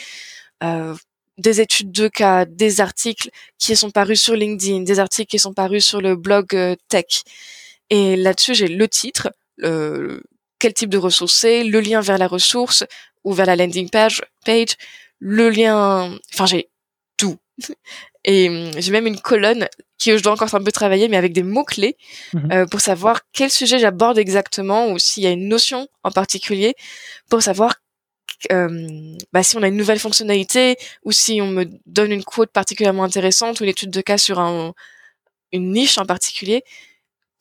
euh, 0.63 0.95
des 1.39 1.59
études 1.59 1.91
de 1.91 2.07
cas, 2.07 2.45
des 2.45 2.79
articles 2.79 3.29
qui 3.57 3.75
sont 3.75 3.89
parus 3.89 4.21
sur 4.21 4.35
LinkedIn, 4.35 4.83
des 4.83 4.99
articles 4.99 5.29
qui 5.29 5.39
sont 5.39 5.53
parus 5.53 5.83
sur 5.83 6.01
le 6.01 6.15
blog 6.15 6.55
euh, 6.55 6.75
Tech. 6.87 7.23
Et 7.89 8.15
là-dessus, 8.15 8.53
j'ai 8.53 8.67
le 8.67 8.87
titre, 8.87 9.33
le, 9.57 10.21
quel 10.63 10.73
type 10.73 10.89
de 10.89 10.97
ressource 10.97 11.33
c'est, 11.33 11.65
le 11.65 11.81
lien 11.81 11.99
vers 11.99 12.17
la 12.17 12.25
ressource 12.25 12.85
ou 13.25 13.33
vers 13.33 13.45
la 13.45 13.57
landing 13.57 13.89
page, 13.89 14.21
page 14.45 14.77
le 15.19 15.49
lien, 15.49 16.17
enfin 16.33 16.45
j'ai 16.45 16.69
tout. 17.17 17.37
Et 18.23 18.47
hum, 18.47 18.71
j'ai 18.77 18.91
même 18.93 19.05
une 19.05 19.19
colonne 19.19 19.67
qui 19.97 20.17
je 20.17 20.23
dois 20.23 20.31
encore 20.31 20.55
un 20.55 20.63
peu 20.63 20.71
travailler, 20.71 21.09
mais 21.09 21.17
avec 21.17 21.33
des 21.33 21.43
mots 21.43 21.65
clés 21.65 21.97
mhm. 22.31 22.51
euh, 22.53 22.65
pour 22.65 22.79
savoir 22.79 23.23
quel 23.33 23.51
sujet 23.51 23.77
j'aborde 23.77 24.17
exactement 24.17 24.87
ou 24.89 24.99
s'il 24.99 25.23
y 25.23 25.27
a 25.27 25.31
une 25.31 25.49
notion 25.49 25.89
en 26.03 26.11
particulier 26.11 26.75
pour 27.29 27.43
savoir 27.43 27.75
euh, 28.53 29.17
bah, 29.33 29.43
si 29.43 29.57
on 29.57 29.63
a 29.63 29.67
une 29.67 29.75
nouvelle 29.75 29.99
fonctionnalité 29.99 30.77
ou 31.03 31.11
si 31.11 31.41
on 31.41 31.47
me 31.47 31.65
donne 31.85 32.13
une 32.13 32.23
quote 32.23 32.53
particulièrement 32.53 33.03
intéressante 33.03 33.59
ou 33.59 33.65
une 33.65 33.69
étude 33.69 33.91
de 33.91 33.99
cas 33.99 34.17
sur 34.17 34.39
un, 34.39 34.73
une 35.51 35.73
niche 35.73 35.97
en 35.97 36.05
particulier, 36.05 36.63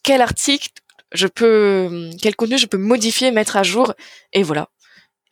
quel 0.02 0.20
article 0.20 0.70
je 1.14 1.26
peux, 1.26 2.10
quel 2.20 2.36
contenu 2.36 2.58
je 2.58 2.66
peux 2.66 2.78
modifier, 2.78 3.30
mettre 3.30 3.56
à 3.56 3.62
jour, 3.62 3.94
et 4.32 4.42
voilà. 4.42 4.68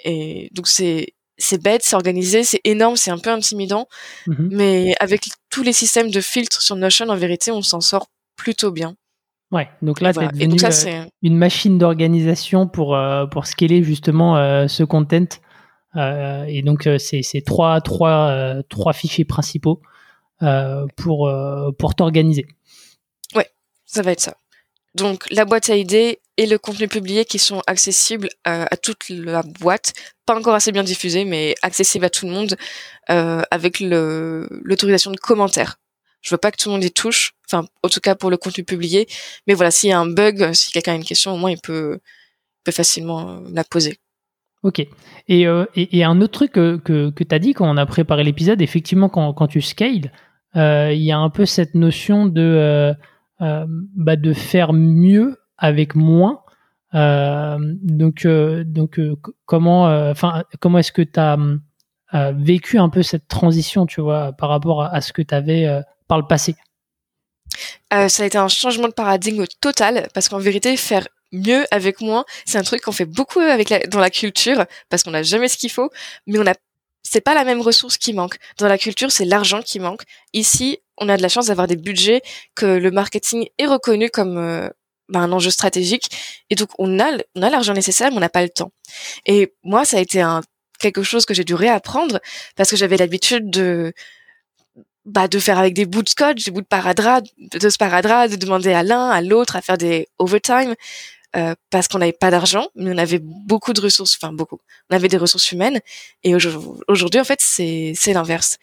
Et 0.04 0.48
donc 0.52 0.68
c'est 0.68 1.14
c'est 1.40 1.60
bête, 1.60 1.82
c'est 1.82 1.96
organisé, 1.96 2.44
c'est 2.44 2.60
énorme, 2.64 2.96
c'est 2.96 3.10
un 3.10 3.18
peu 3.18 3.30
intimidant, 3.30 3.88
mhm. 4.26 4.50
mais 4.52 4.94
avec 5.00 5.28
tous 5.48 5.62
les 5.62 5.72
systèmes 5.72 6.10
de 6.10 6.20
filtres 6.20 6.60
sur 6.60 6.76
Notion, 6.76 7.08
en 7.08 7.16
vérité, 7.16 7.50
on 7.50 7.62
s'en 7.62 7.80
sort 7.80 8.06
plutôt 8.36 8.70
bien. 8.70 8.94
Ouais, 9.50 9.68
donc 9.82 10.00
là, 10.00 10.12
tu 10.12 10.20
es 10.20 10.28
devenu 10.28 10.56
euh, 10.62 11.04
une 11.22 11.36
machine 11.36 11.76
d'organisation 11.76 12.68
pour, 12.68 12.94
euh, 12.94 13.26
pour 13.26 13.46
scaler 13.46 13.82
justement 13.82 14.36
euh, 14.36 14.68
ce 14.68 14.84
content. 14.84 15.26
et 15.96 16.62
donc, 16.62 16.88
c'est 16.98 17.42
trois, 17.44 17.80
trois, 17.80 18.62
trois 18.68 18.92
fichiers 18.92 19.24
principaux 19.24 19.80
pour, 20.96 21.32
pour 21.78 21.94
t'organiser. 21.96 22.46
Ouais, 23.34 23.48
ça 23.86 24.02
va 24.02 24.12
être 24.12 24.20
ça. 24.20 24.36
Donc 24.94 25.26
la 25.30 25.44
boîte 25.44 25.70
à 25.70 25.76
idées 25.76 26.20
et 26.36 26.46
le 26.46 26.58
contenu 26.58 26.88
publié 26.88 27.24
qui 27.24 27.38
sont 27.38 27.62
accessibles 27.66 28.28
euh, 28.48 28.64
à 28.70 28.76
toute 28.76 29.08
la 29.08 29.42
boîte, 29.42 29.92
pas 30.26 30.36
encore 30.36 30.54
assez 30.54 30.72
bien 30.72 30.82
diffusé, 30.82 31.24
mais 31.24 31.54
accessible 31.62 32.04
à 32.04 32.10
tout 32.10 32.26
le 32.26 32.32
monde 32.32 32.56
euh, 33.10 33.42
avec 33.50 33.80
l'autorisation 33.80 35.10
de 35.10 35.16
commentaires. 35.16 35.76
Je 36.22 36.34
veux 36.34 36.38
pas 36.38 36.50
que 36.50 36.56
tout 36.56 36.68
le 36.68 36.74
monde 36.74 36.84
y 36.84 36.90
touche, 36.90 37.32
enfin 37.46 37.66
en 37.82 37.88
tout 37.88 38.00
cas 38.00 38.14
pour 38.14 38.30
le 38.30 38.36
contenu 38.36 38.64
publié, 38.64 39.06
mais 39.46 39.54
voilà 39.54 39.70
s'il 39.70 39.90
y 39.90 39.92
a 39.92 39.98
un 39.98 40.06
bug, 40.06 40.52
si 40.52 40.72
quelqu'un 40.72 40.92
a 40.92 40.96
une 40.96 41.04
question, 41.04 41.32
au 41.32 41.36
moins 41.36 41.50
il 41.50 41.60
peut, 41.60 41.98
facilement 42.70 43.30
euh, 43.30 43.40
la 43.52 43.64
poser. 43.64 43.98
Ok. 44.62 44.80
Et, 45.28 45.46
et, 45.74 46.04
un 46.04 46.20
autre 46.20 46.32
truc 46.32 46.52
que, 46.52 46.76
que, 46.76 47.10
que 47.10 47.24
tu 47.24 47.34
as 47.34 47.38
dit 47.38 47.54
quand 47.54 47.68
on 47.68 47.78
a 47.78 47.86
préparé 47.86 48.24
l'épisode, 48.24 48.60
effectivement, 48.60 49.08
quand, 49.08 49.32
quand 49.32 49.46
tu 49.46 49.62
scales, 49.62 50.12
il 50.54 51.02
y 51.02 51.12
a 51.12 51.18
un 51.18 51.30
peu 51.30 51.46
cette 51.46 51.74
notion 51.74 52.26
de 52.26 52.94
bah, 53.40 54.16
de 54.16 54.32
faire 54.32 54.72
mieux 54.72 55.38
avec 55.56 55.94
moins. 55.94 56.42
Euh, 56.94 57.56
donc, 57.82 58.24
euh, 58.24 58.64
donc 58.64 59.00
comment, 59.46 59.84
enfin, 60.10 60.44
comment 60.60 60.78
est-ce 60.78 60.92
que 60.92 61.02
tu 61.02 61.20
as 61.20 61.38
vécu 62.32 62.78
un 62.78 62.88
peu 62.88 63.02
cette 63.02 63.28
transition, 63.28 63.86
tu 63.86 64.00
vois, 64.00 64.32
par 64.32 64.48
rapport 64.48 64.82
à, 64.82 65.00
ce 65.00 65.12
que 65.12 65.22
tu 65.22 65.34
avais 65.34 65.82
par 66.08 66.18
le 66.18 66.26
passé? 66.26 66.54
Ça 67.90 68.22
a 68.22 68.26
été 68.26 68.38
un 68.38 68.48
changement 68.48 68.88
de 68.88 68.92
paradigme 68.92 69.44
total 69.60 70.08
parce 70.14 70.28
qu'en 70.28 70.38
vérité, 70.38 70.76
faire 70.76 71.06
mieux 71.32 71.64
avec 71.70 72.00
moins, 72.00 72.24
c'est 72.44 72.58
un 72.58 72.62
truc 72.62 72.82
qu'on 72.82 72.92
fait 72.92 73.04
beaucoup 73.04 73.40
avec 73.40 73.88
dans 73.88 74.00
la 74.00 74.10
culture 74.10 74.64
parce 74.88 75.02
qu'on 75.02 75.12
n'a 75.12 75.22
jamais 75.22 75.48
ce 75.48 75.56
qu'il 75.56 75.70
faut, 75.70 75.90
mais 76.26 76.38
on 76.38 76.46
a 76.46 76.54
c'est 77.02 77.20
pas 77.20 77.34
la 77.34 77.44
même 77.44 77.60
ressource 77.60 77.96
qui 77.96 78.12
manque. 78.12 78.36
Dans 78.58 78.68
la 78.68 78.78
culture, 78.78 79.10
c'est 79.10 79.24
l'argent 79.24 79.62
qui 79.62 79.80
manque. 79.80 80.02
Ici, 80.32 80.78
on 81.00 81.08
a 81.08 81.16
de 81.16 81.22
la 81.22 81.28
chance 81.28 81.46
d'avoir 81.46 81.66
des 81.66 81.76
budgets 81.76 82.22
que 82.54 82.66
le 82.66 82.90
marketing 82.90 83.48
est 83.58 83.66
reconnu 83.66 84.10
comme 84.10 84.38
euh, 84.38 84.68
bah, 85.08 85.20
un 85.20 85.32
enjeu 85.32 85.50
stratégique 85.50 86.08
et 86.50 86.54
donc 86.54 86.68
on 86.78 87.00
a 87.00 87.10
l'argent 87.34 87.72
nécessaire 87.72 88.10
mais 88.10 88.18
on 88.18 88.20
n'a 88.20 88.28
pas 88.28 88.42
le 88.42 88.50
temps. 88.50 88.72
Et 89.26 89.54
moi 89.64 89.84
ça 89.84 89.96
a 89.96 90.00
été 90.00 90.24
quelque 90.78 91.02
chose 91.02 91.26
que 91.26 91.34
j'ai 91.34 91.44
dû 91.44 91.54
réapprendre 91.54 92.20
parce 92.56 92.70
que 92.70 92.76
j'avais 92.76 92.96
l'habitude 92.96 93.50
de 93.50 93.92
bah, 95.04 95.26
faire 95.40 95.58
avec 95.58 95.74
des 95.74 95.86
bouts 95.86 96.02
de 96.02 96.08
scotch, 96.08 96.44
des 96.44 96.50
bouts 96.50 96.60
de 96.60 96.66
paradrap, 96.66 97.24
de 97.38 97.68
sparadrap, 97.68 98.30
de 98.30 98.36
demander 98.36 98.72
à 98.72 98.82
l'un, 98.82 99.08
à 99.08 99.20
l'autre 99.20 99.56
à 99.56 99.62
faire 99.62 99.78
des 99.78 100.08
overtime 100.18 100.74
euh, 101.36 101.54
parce 101.70 101.88
qu'on 101.88 101.98
n'avait 101.98 102.12
pas 102.12 102.30
d'argent, 102.30 102.66
mais 102.74 102.90
on 102.92 102.98
avait 102.98 103.20
beaucoup 103.20 103.72
de 103.72 103.80
ressources, 103.80 104.18
enfin 104.20 104.32
beaucoup. 104.32 104.58
On 104.90 104.96
avait 104.96 105.08
des 105.08 105.16
ressources 105.16 105.52
humaines 105.52 105.80
et 106.24 106.34
aujourd'hui 106.34 107.20
en 107.20 107.24
fait 107.24 107.40
c'est 107.40 108.12
l'inverse. 108.12 108.58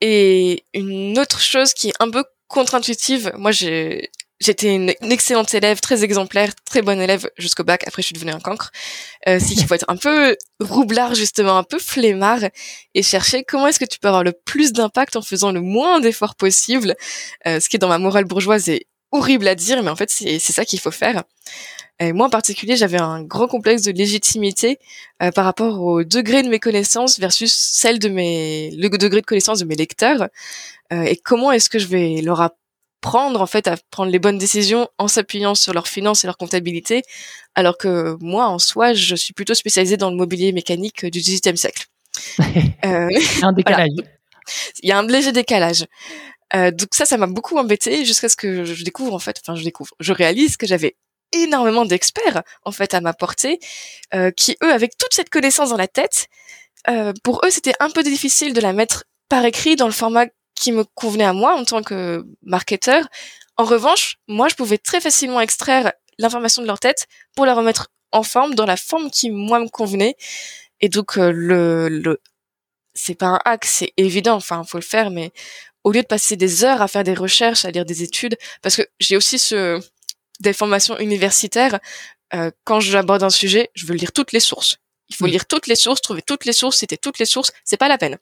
Et 0.00 0.64
une 0.74 1.18
autre 1.18 1.40
chose 1.40 1.74
qui 1.74 1.88
est 1.88 1.94
un 2.00 2.10
peu 2.10 2.24
contre-intuitive, 2.48 3.32
moi 3.36 3.52
j'ai 3.52 4.10
j'étais 4.40 4.74
une, 4.74 4.92
excellente 5.02 5.54
élève, 5.54 5.80
très 5.80 6.02
exemplaire, 6.02 6.52
très 6.64 6.82
bonne 6.82 7.00
élève 7.00 7.30
jusqu'au 7.36 7.62
bac. 7.62 7.84
Après, 7.86 8.02
je 8.02 8.06
suis 8.06 8.14
devenue 8.14 8.32
un 8.32 8.40
cancre. 8.40 8.70
Euh, 9.28 9.38
c'est 9.38 9.54
qu'il 9.54 9.66
faut 9.66 9.74
être 9.74 9.84
un 9.88 9.96
peu 9.96 10.36
roublard, 10.60 11.14
justement, 11.14 11.58
un 11.58 11.62
peu 11.62 11.78
flemmard 11.78 12.40
et 12.94 13.02
chercher 13.02 13.44
comment 13.44 13.66
est-ce 13.66 13.78
que 13.78 13.84
tu 13.84 13.98
peux 13.98 14.08
avoir 14.08 14.24
le 14.24 14.32
plus 14.32 14.72
d'impact 14.72 15.16
en 15.16 15.22
faisant 15.22 15.52
le 15.52 15.60
moins 15.60 16.00
d'efforts 16.00 16.36
possible. 16.36 16.94
Euh, 17.46 17.60
ce 17.60 17.68
qui 17.68 17.76
est 17.76 17.78
dans 17.78 17.88
ma 17.88 17.98
morale 17.98 18.24
bourgeoise 18.24 18.68
est 18.68 18.86
horrible 19.12 19.48
à 19.48 19.54
dire, 19.54 19.82
mais 19.82 19.90
en 19.90 19.96
fait, 19.96 20.10
c'est 20.10 20.38
ça 20.38 20.64
qu'il 20.64 20.80
faut 20.80 20.90
faire. 20.90 21.24
Et 22.00 22.14
moi, 22.14 22.26
en 22.26 22.30
particulier, 22.30 22.76
j'avais 22.76 22.98
un 22.98 23.22
grand 23.22 23.46
complexe 23.46 23.82
de 23.82 23.92
légitimité 23.92 24.78
euh, 25.22 25.30
par 25.30 25.44
rapport 25.44 25.82
au 25.82 26.02
degré 26.02 26.42
de 26.42 26.48
mes 26.48 26.58
connaissances 26.58 27.20
versus 27.20 27.52
celle 27.52 27.98
de 27.98 28.08
mes, 28.08 28.70
le 28.70 28.88
degré 28.88 29.20
de 29.20 29.26
connaissance 29.26 29.58
de 29.58 29.66
mes 29.66 29.76
lecteurs. 29.76 30.28
Euh, 30.92 31.02
et 31.02 31.16
comment 31.16 31.52
est-ce 31.52 31.68
que 31.68 31.78
je 31.78 31.86
vais 31.86 32.22
leur 32.22 32.40
apprendre, 32.40 33.42
en 33.42 33.46
fait, 33.46 33.68
à 33.68 33.76
prendre 33.90 34.10
les 34.10 34.18
bonnes 34.18 34.38
décisions 34.38 34.88
en 34.96 35.08
s'appuyant 35.08 35.54
sur 35.54 35.74
leurs 35.74 35.88
finances 35.88 36.24
et 36.24 36.26
leur 36.26 36.38
comptabilité, 36.38 37.02
alors 37.54 37.76
que 37.76 38.16
moi, 38.20 38.46
en 38.46 38.58
soi, 38.58 38.94
je 38.94 39.14
suis 39.14 39.34
plutôt 39.34 39.54
spécialisée 39.54 39.98
dans 39.98 40.10
le 40.10 40.16
mobilier 40.16 40.52
mécanique 40.52 41.04
du 41.04 41.20
XVIIIe 41.20 41.58
siècle. 41.58 41.86
euh, 42.84 43.08
un 43.42 43.52
décalage. 43.56 43.90
Il 44.82 44.88
y 44.88 44.92
a 44.92 44.98
un 44.98 45.06
léger 45.06 45.32
décalage. 45.32 45.84
Euh, 46.54 46.70
donc 46.70 46.88
ça, 46.92 47.04
ça 47.04 47.16
m'a 47.16 47.26
beaucoup 47.26 47.56
embêté 47.58 48.04
jusqu'à 48.04 48.28
ce 48.28 48.36
que 48.36 48.64
je 48.64 48.84
découvre 48.84 49.14
en 49.14 49.18
fait, 49.18 49.40
enfin 49.40 49.54
je 49.54 49.62
découvre, 49.62 49.94
je 50.00 50.12
réalise 50.12 50.56
que 50.56 50.66
j'avais 50.66 50.96
énormément 51.32 51.84
d'experts 51.84 52.42
en 52.64 52.72
fait 52.72 52.94
à 52.94 53.00
ma 53.00 53.12
portée, 53.12 53.60
euh, 54.14 54.30
qui 54.32 54.56
eux, 54.62 54.72
avec 54.72 54.96
toute 54.98 55.14
cette 55.14 55.30
connaissance 55.30 55.70
dans 55.70 55.76
la 55.76 55.88
tête, 55.88 56.26
euh, 56.88 57.12
pour 57.22 57.44
eux 57.44 57.50
c'était 57.50 57.74
un 57.78 57.90
peu 57.90 58.02
difficile 58.02 58.52
de 58.52 58.60
la 58.60 58.72
mettre 58.72 59.04
par 59.28 59.44
écrit 59.44 59.76
dans 59.76 59.86
le 59.86 59.92
format 59.92 60.26
qui 60.56 60.72
me 60.72 60.84
convenait 60.94 61.24
à 61.24 61.32
moi 61.32 61.54
en 61.54 61.64
tant 61.64 61.82
que 61.82 62.24
marketeur. 62.42 63.06
En 63.56 63.64
revanche, 63.64 64.16
moi 64.26 64.48
je 64.48 64.56
pouvais 64.56 64.78
très 64.78 65.00
facilement 65.00 65.40
extraire 65.40 65.92
l'information 66.18 66.62
de 66.62 66.66
leur 66.66 66.80
tête 66.80 67.06
pour 67.36 67.46
la 67.46 67.54
remettre 67.54 67.88
en 68.12 68.24
forme 68.24 68.54
dans 68.54 68.66
la 68.66 68.76
forme 68.76 69.10
qui 69.10 69.30
moi 69.30 69.60
me 69.60 69.68
convenait. 69.68 70.16
Et 70.80 70.88
donc 70.88 71.16
le, 71.16 71.88
le 71.88 72.20
c'est 72.94 73.14
pas 73.14 73.26
un 73.26 73.40
hack, 73.44 73.64
c'est 73.64 73.92
évident, 73.96 74.34
enfin 74.34 74.64
faut 74.64 74.78
le 74.78 74.82
faire, 74.82 75.10
mais 75.10 75.32
au 75.84 75.92
lieu 75.92 76.02
de 76.02 76.06
passer 76.06 76.36
des 76.36 76.64
heures 76.64 76.82
à 76.82 76.88
faire 76.88 77.04
des 77.04 77.14
recherches, 77.14 77.64
à 77.64 77.70
lire 77.70 77.84
des 77.84 78.02
études, 78.02 78.36
parce 78.62 78.76
que 78.76 78.82
j'ai 78.98 79.16
aussi 79.16 79.38
ce 79.38 79.80
des 80.40 80.52
formations 80.52 80.98
universitaires, 80.98 81.78
euh, 82.34 82.50
quand 82.64 82.80
j'aborde 82.80 83.22
un 83.22 83.30
sujet, 83.30 83.70
je 83.74 83.86
veux 83.86 83.94
lire 83.94 84.12
toutes 84.12 84.32
les 84.32 84.40
sources. 84.40 84.78
Il 85.08 85.16
faut 85.16 85.26
lire 85.26 85.46
toutes 85.46 85.66
les 85.66 85.74
sources, 85.74 86.00
trouver 86.00 86.22
toutes 86.22 86.44
les 86.44 86.52
sources, 86.52 86.78
citer 86.78 86.96
toutes 86.96 87.18
les 87.18 87.26
sources, 87.26 87.52
c'est 87.64 87.76
pas 87.76 87.88
la 87.88 87.98
peine. 87.98 88.18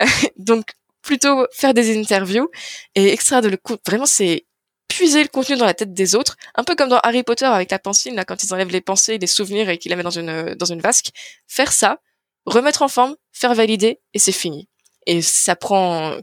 Donc 0.36 0.72
plutôt 1.02 1.46
faire 1.52 1.72
des 1.72 1.96
interviews 1.96 2.50
et 2.96 3.12
extraire 3.12 3.40
de 3.40 3.48
le 3.48 3.58
vraiment 3.86 4.06
c'est 4.06 4.44
puiser 4.88 5.22
le 5.22 5.28
contenu 5.28 5.56
dans 5.56 5.64
la 5.64 5.74
tête 5.74 5.94
des 5.94 6.14
autres, 6.14 6.36
un 6.56 6.64
peu 6.64 6.74
comme 6.74 6.88
dans 6.88 6.98
Harry 6.98 7.22
Potter 7.22 7.44
avec 7.44 7.70
la 7.70 7.78
pensée, 7.78 8.10
là 8.10 8.24
quand 8.24 8.42
ils 8.42 8.52
enlèvent 8.52 8.70
les 8.70 8.80
pensées, 8.80 9.18
les 9.18 9.26
souvenirs 9.26 9.68
et 9.68 9.78
qu'ils 9.78 9.90
la 9.90 9.96
mettent 9.96 10.04
dans 10.04 10.10
une 10.10 10.54
dans 10.54 10.66
une 10.66 10.80
vasque, 10.80 11.10
faire 11.46 11.72
ça, 11.72 12.00
remettre 12.44 12.82
en 12.82 12.88
forme, 12.88 13.16
faire 13.32 13.54
valider 13.54 14.00
et 14.14 14.18
c'est 14.18 14.32
fini. 14.32 14.68
Et 15.06 15.22
ça 15.22 15.54
prend 15.54 16.16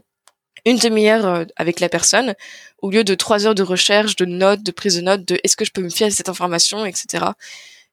une 0.64 0.78
demi-heure 0.78 1.26
euh, 1.26 1.44
avec 1.56 1.80
la 1.80 1.88
personne 1.88 2.34
au 2.78 2.90
lieu 2.90 3.04
de 3.04 3.14
trois 3.14 3.46
heures 3.46 3.54
de 3.54 3.62
recherche, 3.62 4.16
de 4.16 4.24
notes, 4.24 4.62
de 4.62 4.70
prise 4.70 4.96
de 4.96 5.02
notes, 5.02 5.26
de 5.26 5.38
est-ce 5.42 5.56
que 5.56 5.64
je 5.64 5.72
peux 5.72 5.82
me 5.82 5.90
fier 5.90 6.06
à 6.06 6.10
cette 6.10 6.28
information, 6.28 6.84
etc. 6.84 7.24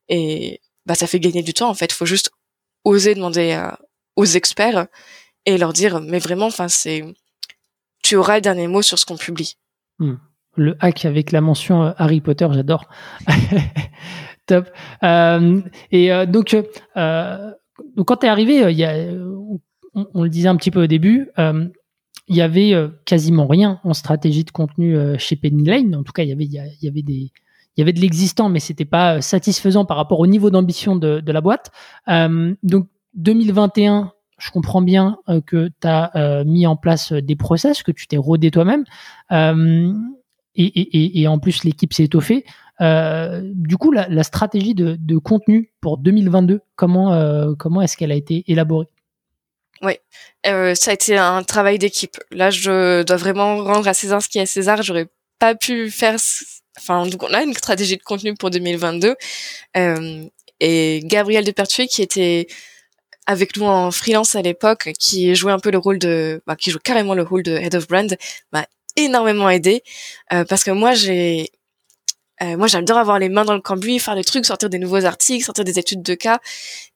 Et 0.10 0.60
bah 0.86 0.96
ça 0.96 1.08
fait 1.08 1.20
gagner 1.20 1.44
du 1.44 1.54
temps 1.54 1.70
en 1.70 1.74
fait. 1.74 1.86
Il 1.86 1.94
faut 1.94 2.06
juste 2.06 2.32
oser 2.84 3.16
demander 3.16 3.62
aux 4.16 4.25
experts 4.25 4.88
et 5.46 5.58
leur 5.58 5.74
dire 5.74 6.01
mais 6.01 6.20
vraiment, 6.20 6.48
enfin 6.48 6.68
c'est 6.68 7.04
tu 8.04 8.16
auras 8.16 8.36
le 8.36 8.42
dernier 8.42 8.68
mot 8.68 8.82
sur 8.82 9.00
ce 9.00 9.06
qu'on 9.06 9.18
publie. 9.18 9.58
Hmm. 10.00 10.16
Le 10.56 10.75
hack 10.82 11.06
avec 11.06 11.32
la 11.32 11.40
mention 11.40 11.84
euh, 11.84 11.92
Harry 11.98 12.20
Potter, 12.20 12.48
j'adore. 12.51 12.90
Top. 14.48 14.70
Euh, 15.04 15.62
et 15.92 16.10
donc, 16.25 16.56
quand 16.94 18.18
tu 18.18 18.25
es 18.25 18.30
arrivé, 18.30 18.66
on, 19.94 20.24
le 20.24 20.30
disait 20.30 20.50
un 20.50 20.58
petit 20.58 20.72
peu 20.72 20.84
au 20.84 20.88
début, 20.88 21.30
il 22.28 22.36
y 22.36 22.42
avait 22.42 22.74
euh, 22.74 22.90
quasiment 23.06 23.48
rien 23.48 23.80
en 23.84 23.94
stratégie 23.94 24.44
de 24.44 24.51
contenu 24.51 24.96
euh, 24.96 25.18
chez 25.18 25.36
Penny 25.36 25.63
Lane. 25.63 25.96
En 25.96 26.04
tout 26.04 26.13
cas, 26.13 26.24
il 26.24 26.30
y 26.30 26.88
avait, 26.88 27.94
de 27.94 28.00
l'existant, 28.00 28.50
mais 28.50 28.60
c'était 28.60 28.86
pas 28.86 29.18
euh, 29.18 29.22
satisfaisant 29.22 29.86
par 29.86 29.98
rapport 29.98 30.20
au 30.20 30.28
niveau 30.28 30.50
d'ambition 30.50 30.96
de, 30.96 31.22
la 31.25 31.42
boîte. 31.42 31.72
donc 32.08 32.88
2021, 33.16 34.13
je 34.38 34.50
comprends 34.51 34.82
bien 34.82 35.18
que 35.46 35.70
tu 35.82 35.88
as 35.88 36.44
mis 36.46 36.66
en 36.66 36.75
place 36.75 37.12
des 37.13 37.36
process, 37.36 37.84
que 37.84 37.92
tu 37.92 38.08
t'es 38.08 38.18
rodé 38.18 38.50
toi-même, 38.50 38.86
et, 40.56 41.28
en 41.28 41.40
plus 41.40 41.63
l'équipe 41.63 41.94
s'est 41.94 42.06
étoffée. 42.06 42.46
du 42.80 43.78
coup, 43.78 43.92
la, 43.92 44.24
stratégie 44.24 44.74
de, 44.74 44.98
de, 44.98 45.18
contenu 45.18 45.74
pour 45.82 45.98
2022, 45.98 46.62
comment 46.75 47.54
comment 47.56 47.82
est-ce 47.82 47.98
qu'elle 47.98 48.12
a 48.12 48.16
été 48.16 48.46
élaborée? 48.48 48.88
Oui, 49.82 49.94
euh, 50.46 50.76
ça 50.76 50.92
a 50.92 50.94
été 50.94 51.18
un 51.18 51.44
travail 51.44 51.80
d'équipe. 51.80 52.18
Là, 52.32 52.52
je 52.52 53.04
dois 53.04 53.18
vraiment 53.18 53.64
rendre 53.64 53.88
à 53.88 53.94
César 53.94 54.22
ce 54.22 54.30
qui 54.30 54.38
est 54.38 54.42
à 54.42 54.46
César. 54.46 54.84
J'aurais 54.84 55.08
pas 55.40 55.56
pu 55.56 55.90
faire. 55.90 56.18
Enfin, 56.78 57.06
donc 57.08 57.24
on 57.24 57.34
a 57.34 57.42
une 57.44 57.54
stratégie 57.54 57.98
de 57.98 58.04
contenu 58.04 58.36
pour 58.36 58.50
2022. 58.52 59.16
Euh, 59.78 60.24
et 60.60 61.02
Gabriel 61.04 61.44
Depertuis, 61.44 61.88
qui 61.88 62.02
était 62.02 62.48
avec 63.26 63.58
nous 63.58 63.66
en 63.66 63.92
freelance 63.92 64.36
à 64.36 64.42
l'époque, 64.42 64.92
qui 65.00 65.36
jouait 65.36 65.52
un 65.52 65.60
peu 65.60 65.72
le 65.72 65.78
rôle 65.80 66.00
de, 66.00 66.42
bah, 66.46 66.56
qui 66.56 66.72
joue 66.72 66.80
carrément 66.80 67.16
le 67.16 67.24
rôle 67.24 67.44
de 67.44 67.54
head 67.54 67.76
of 67.76 67.88
brand, 67.88 68.16
m'a 68.52 68.66
énormément 68.96 69.50
aidé 69.50 69.84
euh, 70.34 70.44
parce 70.46 70.64
que 70.64 70.72
moi 70.72 70.94
j'ai 70.94 71.50
moi, 72.58 72.66
j'adore 72.66 72.98
avoir 72.98 73.20
les 73.20 73.30
mains 73.30 73.46
dans 73.46 73.54
le 73.54 73.62
cambouis, 73.62 74.00
faire 74.00 74.16
des 74.16 74.24
trucs, 74.24 74.48
sortir 74.48 74.68
des 74.68 74.80
nouveaux 74.80 75.06
articles, 75.06 75.46
sortir 75.46 75.64
des 75.64 75.78
études 75.78 76.02
de 76.02 76.16
cas. 76.16 76.40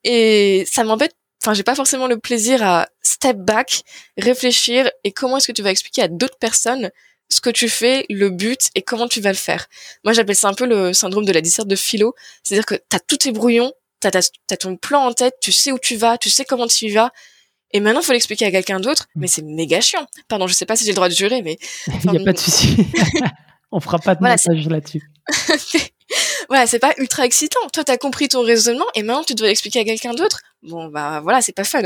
Et 0.03 0.65
ça 0.67 0.83
m'embête 0.83 1.13
enfin 1.45 1.53
j'ai 1.53 1.63
pas 1.63 1.75
forcément 1.75 2.07
le 2.07 2.17
plaisir 2.17 2.63
à 2.63 2.87
step 3.03 3.37
back, 3.37 3.83
réfléchir 4.17 4.89
et 5.03 5.11
comment 5.11 5.37
est-ce 5.37 5.47
que 5.47 5.51
tu 5.51 5.61
vas 5.61 5.69
expliquer 5.69 6.01
à 6.01 6.07
d'autres 6.07 6.39
personnes 6.39 6.89
ce 7.29 7.39
que 7.39 7.51
tu 7.51 7.69
fais, 7.69 8.05
le 8.09 8.31
but 8.31 8.69
et 8.73 8.81
comment 8.81 9.07
tu 9.07 9.21
vas 9.21 9.29
le 9.29 9.37
faire. 9.37 9.67
Moi 10.03 10.13
j'appelle 10.13 10.35
ça 10.35 10.47
un 10.47 10.55
peu 10.55 10.65
le 10.65 10.91
syndrome 10.93 11.23
de 11.23 11.31
la 11.31 11.41
disserte 11.41 11.67
de 11.67 11.75
philo, 11.75 12.15
c'est-à-dire 12.43 12.65
que 12.65 12.75
t'as 12.89 12.97
tous 12.99 13.17
tes 13.17 13.31
brouillons, 13.31 13.71
t'as 13.99 14.09
as 14.17 14.57
ton 14.57 14.75
plan 14.75 15.05
en 15.05 15.13
tête, 15.13 15.35
tu 15.39 15.51
sais 15.51 15.71
où 15.71 15.77
tu 15.77 15.95
vas, 15.97 16.17
tu 16.17 16.31
sais 16.31 16.45
comment 16.45 16.65
tu 16.65 16.85
y 16.85 16.89
vas. 16.89 17.11
Et 17.71 17.79
maintenant, 17.79 18.01
il 18.01 18.05
faut 18.05 18.13
l'expliquer 18.13 18.45
à 18.45 18.51
quelqu'un 18.51 18.79
d'autre, 18.79 19.07
mais 19.15 19.27
c'est 19.27 19.41
méga 19.43 19.81
chiant. 19.81 20.07
Pardon, 20.27 20.47
je 20.47 20.53
sais 20.53 20.65
pas 20.65 20.75
si 20.75 20.85
j'ai 20.85 20.91
le 20.91 20.95
droit 20.95 21.09
de 21.09 21.13
jurer, 21.13 21.41
mais... 21.41 21.57
Il 22.05 22.11
n'y 22.11 22.17
a 22.17 22.23
pas 22.23 22.33
de 22.33 22.39
souci. 22.39 22.77
On 23.71 23.79
fera 23.79 23.99
pas 23.99 24.15
de 24.15 24.19
voilà, 24.19 24.35
message 24.35 24.67
là-dessus. 24.67 25.11
voilà, 26.49 26.67
c'est 26.67 26.79
pas 26.79 26.93
ultra 26.97 27.25
excitant. 27.25 27.59
Toi, 27.73 27.83
t'as 27.83 27.97
compris 27.97 28.27
ton 28.27 28.41
raisonnement 28.41 28.85
et 28.95 29.03
maintenant 29.03 29.23
tu 29.23 29.35
dois 29.35 29.47
l'expliquer 29.47 29.79
à 29.79 29.83
quelqu'un 29.83 30.13
d'autre. 30.13 30.41
Bon, 30.63 30.87
bah 30.87 31.21
voilà, 31.21 31.41
c'est 31.41 31.53
pas 31.53 31.63
fun. 31.63 31.81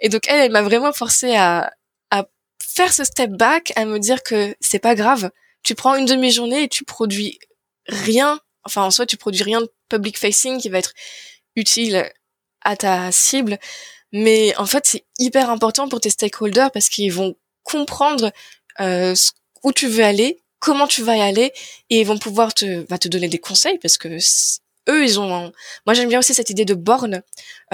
Et 0.00 0.08
donc 0.08 0.22
elle, 0.28 0.40
elle 0.40 0.52
m'a 0.52 0.62
vraiment 0.62 0.92
forcé 0.92 1.34
à, 1.34 1.72
à 2.10 2.26
faire 2.62 2.92
ce 2.92 3.04
step 3.04 3.30
back, 3.30 3.72
à 3.76 3.84
me 3.84 3.98
dire 3.98 4.22
que 4.22 4.54
c'est 4.60 4.78
pas 4.78 4.94
grave. 4.94 5.30
Tu 5.62 5.74
prends 5.74 5.96
une 5.96 6.06
demi-journée 6.06 6.64
et 6.64 6.68
tu 6.68 6.84
produis 6.84 7.38
rien. 7.86 8.40
Enfin, 8.64 8.82
en 8.82 8.90
soi, 8.90 9.06
tu 9.06 9.16
produis 9.16 9.42
rien 9.42 9.60
de 9.60 9.70
public 9.88 10.18
facing 10.18 10.60
qui 10.60 10.68
va 10.68 10.78
être 10.78 10.92
utile 11.56 12.10
à 12.62 12.76
ta 12.76 13.10
cible. 13.12 13.58
Mais 14.12 14.54
en 14.56 14.66
fait, 14.66 14.86
c'est 14.86 15.04
hyper 15.18 15.50
important 15.50 15.88
pour 15.88 16.00
tes 16.00 16.10
stakeholders 16.10 16.70
parce 16.70 16.88
qu'ils 16.88 17.12
vont 17.12 17.36
comprendre 17.62 18.32
euh, 18.80 19.14
où 19.62 19.72
tu 19.72 19.86
veux 19.88 20.04
aller, 20.04 20.42
comment 20.58 20.86
tu 20.86 21.02
vas 21.02 21.16
y 21.16 21.20
aller 21.20 21.52
et 21.90 22.00
ils 22.00 22.06
vont 22.06 22.18
pouvoir 22.18 22.54
te, 22.54 22.82
bah, 22.88 22.98
te 22.98 23.08
donner 23.08 23.28
des 23.28 23.38
conseils 23.38 23.78
parce 23.78 23.98
que 23.98 24.18
eux, 24.88 25.04
ils 25.04 25.20
ont. 25.20 25.52
Moi, 25.86 25.94
j'aime 25.94 26.08
bien 26.08 26.18
aussi 26.18 26.34
cette 26.34 26.50
idée 26.50 26.64
de 26.64 26.74
borne. 26.74 27.22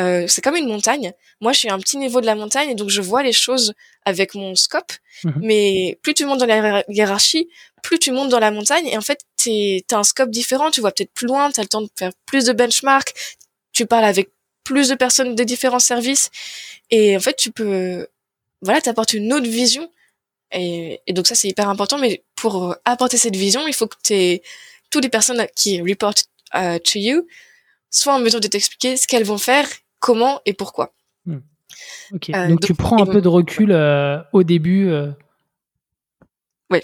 Euh, 0.00 0.26
c'est 0.28 0.42
comme 0.42 0.56
une 0.56 0.68
montagne. 0.68 1.12
Moi, 1.40 1.52
je 1.52 1.60
suis 1.60 1.68
à 1.68 1.74
un 1.74 1.78
petit 1.78 1.96
niveau 1.96 2.20
de 2.20 2.26
la 2.26 2.34
montagne 2.34 2.70
et 2.70 2.74
donc 2.74 2.90
je 2.90 3.00
vois 3.00 3.22
les 3.22 3.32
choses 3.32 3.74
avec 4.04 4.34
mon 4.34 4.54
scope. 4.54 4.92
Mhm. 5.22 5.40
Mais 5.42 5.98
plus 6.02 6.14
tu 6.14 6.24
montes 6.26 6.40
dans 6.40 6.46
la 6.46 6.84
hiérarchie, 6.88 7.48
plus 7.82 7.98
tu 7.98 8.10
montes 8.10 8.30
dans 8.30 8.40
la 8.40 8.50
montagne 8.50 8.86
et 8.86 8.96
en 8.96 9.00
fait, 9.00 9.20
t'as 9.86 9.98
un 9.98 10.02
scope 10.02 10.30
différent. 10.30 10.70
Tu 10.70 10.80
vois 10.80 10.90
peut-être 10.90 11.12
plus 11.12 11.26
loin. 11.26 11.50
T'as 11.50 11.62
le 11.62 11.68
temps 11.68 11.82
de 11.82 11.90
faire 11.96 12.12
plus 12.26 12.44
de 12.46 12.52
benchmark. 12.52 13.14
Tu 13.72 13.86
parles 13.86 14.04
avec 14.04 14.30
plus 14.64 14.88
de 14.88 14.94
personnes 14.94 15.34
de 15.34 15.44
différents 15.44 15.78
services 15.78 16.30
et 16.90 17.16
en 17.16 17.20
fait, 17.20 17.36
tu 17.36 17.50
peux, 17.50 18.06
voilà, 18.62 18.80
t'apportes 18.80 19.12
une 19.12 19.32
autre 19.32 19.48
vision 19.48 19.90
Et, 20.52 21.00
et 21.06 21.12
donc 21.12 21.26
ça, 21.26 21.34
c'est 21.34 21.48
hyper 21.48 21.68
important. 21.68 21.98
Mais 21.98 22.22
pour 22.44 22.76
apporter 22.84 23.16
cette 23.16 23.36
vision, 23.36 23.66
il 23.66 23.72
faut 23.72 23.86
que 23.86 23.96
t'aies 24.02 24.42
toutes 24.90 25.02
les 25.02 25.08
personnes 25.08 25.46
qui 25.56 25.80
report 25.80 26.12
uh, 26.54 26.78
to 26.78 26.98
you 26.98 27.26
soient 27.88 28.16
en 28.16 28.18
mesure 28.18 28.38
de 28.38 28.48
t'expliquer 28.48 28.98
ce 28.98 29.06
qu'elles 29.06 29.24
vont 29.24 29.38
faire, 29.38 29.66
comment 29.98 30.42
et 30.44 30.52
pourquoi. 30.52 30.92
Hmm. 31.24 31.38
Euh, 32.12 32.48
donc, 32.48 32.60
tu 32.60 32.74
prends 32.74 33.02
un 33.02 33.06
peu 33.06 33.22
de 33.22 33.28
recul 33.28 33.72
euh, 33.72 34.18
au 34.34 34.42
début. 34.42 34.90
Euh. 34.90 35.12
Oui. 36.68 36.80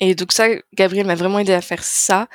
Et 0.00 0.16
donc 0.16 0.32
ça, 0.32 0.48
Gabriel 0.74 1.06
m'a 1.06 1.14
vraiment 1.14 1.38
aidé 1.38 1.52
à 1.52 1.60
faire 1.60 1.84
ça. 1.84 2.26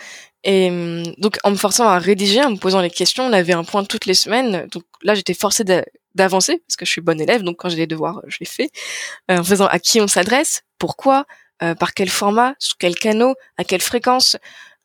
Et 0.46 0.70
hum, 0.70 1.04
donc 1.18 1.38
en 1.44 1.52
me 1.52 1.58
forçant 1.58 1.86
à 1.86 2.00
rédiger, 2.00 2.46
en 2.46 2.52
me 2.52 2.58
posant 2.58 2.80
les 2.80 2.90
questions, 2.90 3.26
on 3.26 3.34
avait 3.34 3.52
un 3.52 3.66
point 3.66 3.84
toutes 3.84 4.06
les 4.06 4.14
semaines. 4.14 4.70
Donc 4.72 4.84
là, 5.02 5.16
j'étais 5.16 5.34
forcée 5.34 5.66
d'avancer 6.16 6.64
parce 6.68 6.76
que 6.76 6.86
je 6.86 6.92
suis 6.92 7.02
bonne 7.02 7.22
élève. 7.22 7.44
Donc 7.44 7.58
quand 7.58 7.70
j'ai 7.70 7.78
des 7.78 7.88
devoirs, 7.88 8.22
je 8.28 8.38
les 8.40 8.46
fais. 8.46 8.70
en 9.30 9.44
faisant 9.44 9.68
à 9.68 9.80
qui 9.80 10.02
on 10.02 10.08
s'adresse, 10.08 10.64
pourquoi, 10.80 11.26
par 11.60 11.94
quel 11.94 12.10
format, 12.10 12.56
sur 12.60 12.78
quel 12.78 12.96
canal, 12.96 13.34
à 13.58 13.64
quelle 13.64 13.82
fréquence, 13.82 14.38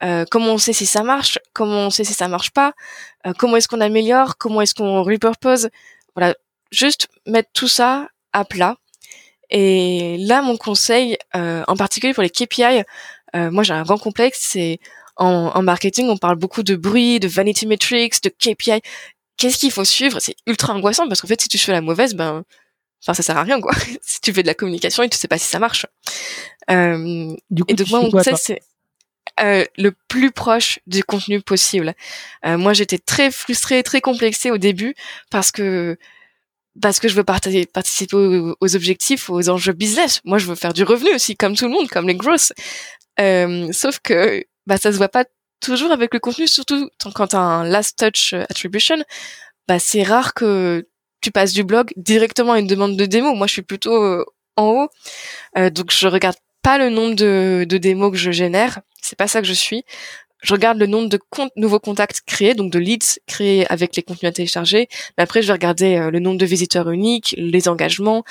euh, 0.03 0.25
comment 0.31 0.55
on 0.55 0.59
sait 0.59 0.73
si 0.73 0.87
ça 0.87 1.03
marche, 1.03 1.39
comment 1.53 1.87
on 1.87 1.91
sait 1.91 2.05
si 2.05 2.15
ça 2.15 2.29
marche 2.29 2.51
pas, 2.53 2.73
euh, 3.27 3.33
comment 3.39 3.57
est-ce 3.57 3.69
qu'on 3.69 3.81
améliore, 3.81 4.39
comment 4.39 4.63
est-ce 4.63 4.75
qu'on 4.75 5.03
repurpose. 5.03 5.69
Voilà, 6.17 6.35
juste 6.71 7.09
mettre 7.27 7.51
tout 7.53 7.69
ça 7.69 8.09
à 8.33 8.45
plat. 8.45 8.77
Et 9.51 10.17
là, 10.21 10.43
mon 10.43 10.57
conseil, 10.57 11.19
euh, 11.37 11.65
en 11.69 11.77
particulier 11.77 12.15
pour 12.15 12.23
les 12.23 12.31
KPI, 12.31 12.85
moi 13.35 13.63
j'ai 13.63 13.75
un 13.75 13.83
grand 13.83 13.99
complexe, 13.99 14.41
c'est 14.43 14.81
en, 15.17 15.53
en, 15.55 15.63
marketing, 15.63 16.09
on 16.09 16.17
parle 16.17 16.37
beaucoup 16.37 16.63
de 16.63 16.75
bruit, 16.75 17.21
de 17.21 17.29
vanity 17.29 17.67
metrics, 17.67 18.23
de 18.23 18.29
KPI. 18.29 18.81
Qu'est-ce 19.41 19.57
qu'il 19.57 19.73
faut 19.73 19.87
suivre? 19.87 20.21
C'est 20.21 20.37
ultra 20.47 20.75
angoissant 20.75 21.09
parce 21.09 21.23
qu'en 21.23 21.29
fait, 21.29 21.41
si 21.41 21.49
tu 21.49 21.57
fais 21.57 21.73
la 21.73 21.81
mauvaise, 21.81 22.15
ben, 22.15 22.45
enfin, 23.03 23.15
ça 23.15 23.23
sert 23.23 23.39
à 23.39 23.43
rien 23.43 23.59
quoi. 23.59 23.73
si 24.03 24.21
tu 24.21 24.35
fais 24.35 24.43
de 24.43 24.47
la 24.47 24.55
communication 24.55 25.03
et 25.03 25.09
tu 25.09 25.17
sais 25.17 25.29
pas 25.29 25.39
si 25.39 25.47
ça 25.47 25.59
marche. 25.59 25.87
Euh, 26.71 27.35
du 27.49 27.65
coup, 27.65 27.73
et 27.73 27.75
donc 27.75 27.89
moi, 27.89 28.01
mon 28.03 28.11
conseil, 28.11 28.35
c'est 28.37 28.61
euh, 29.41 29.65
le 29.79 29.93
plus 30.09 30.31
proche 30.31 30.79
du 30.87 31.03
contenu 31.03 31.41
possible. 31.41 31.95
Euh, 32.45 32.59
moi, 32.59 32.75
j'étais 32.75 32.99
très 32.99 33.31
frustrée, 33.31 33.83
très 33.83 34.03
complexée 34.03 34.51
au 34.51 34.59
début 34.59 34.95
parce 35.31 35.51
que 35.53 35.97
parce 36.83 37.01
que 37.01 37.09
je 37.09 37.15
veux 37.15 37.25
participer 37.25 38.17
aux, 38.17 38.77
objectifs, 38.77 39.31
aux 39.31 39.49
enjeux 39.49 39.73
business. 39.73 40.21
Moi, 40.25 40.37
je 40.37 40.47
veux 40.47 40.55
faire 40.55 40.75
du 40.75 40.85
revenu 40.85 41.15
aussi, 41.15 41.35
comme 41.35 41.57
tout 41.57 41.65
le 41.65 41.73
monde, 41.73 41.89
comme 41.89 42.07
les 42.07 42.15
grosses. 42.15 42.53
Euh, 43.19 43.73
sauf 43.73 44.01
que 44.01 44.45
bah 44.67 44.77
ça 44.77 44.93
se 44.93 44.99
voit 44.99 45.09
pas 45.09 45.25
toujours 45.61 45.93
avec 45.93 46.15
le 46.15 46.21
contenu, 46.21 46.47
surtout 46.47 46.91
quand 47.15 47.29
tu 47.29 47.37
as 47.37 47.41
un 47.41 47.65
last 47.65 47.99
touch 47.99 48.35
attribution. 48.35 48.97
Bah 49.69 49.79
c'est 49.79 50.03
rare 50.03 50.35
que 50.35 50.89
tu 51.21 51.31
passes 51.31 51.53
du 51.53 51.65
blog 51.65 51.93
directement 51.97 52.53
à 52.53 52.59
une 52.59 52.67
demande 52.67 52.97
de 52.97 53.07
démo. 53.07 53.35
Moi, 53.35 53.47
je 53.47 53.53
suis 53.53 53.63
plutôt 53.63 54.25
en 54.57 54.65
haut, 54.65 54.89
donc 55.71 55.93
je 55.93 56.09
regarde 56.09 56.37
pas 56.63 56.79
le 56.79 56.91
nombre 56.91 57.15
de, 57.15 57.65
de 57.69 57.79
démos 57.79 58.11
que 58.11 58.19
je 58.19 58.31
génère, 58.31 58.81
c'est 59.01 59.17
pas 59.17 59.29
ça 59.29 59.41
que 59.41 59.47
je 59.47 59.53
suis. 59.53 59.85
Je 60.43 60.55
regarde 60.55 60.79
le 60.79 60.87
nombre 60.87 61.09
de 61.09 61.19
comptes, 61.29 61.53
nouveaux 61.57 61.81
contacts 61.81 62.23
créés, 62.27 62.55
donc 62.55 62.73
de 62.73 62.79
leads 62.79 63.19
créés 63.27 63.67
avec 63.71 63.95
les 63.97 64.03
contenus 64.03 64.31
à 64.31 64.33
télécharger. 64.33 64.89
Mais 65.17 65.25
après, 65.25 65.43
je 65.43 65.49
vais 65.49 65.53
regarder 65.53 65.97
euh, 65.97 66.11
le 66.11 66.19
nombre 66.19 66.39
de 66.39 66.47
visiteurs 66.47 66.91
uniques, 66.91 67.35
les 67.37 67.69
engagements, 67.69 68.25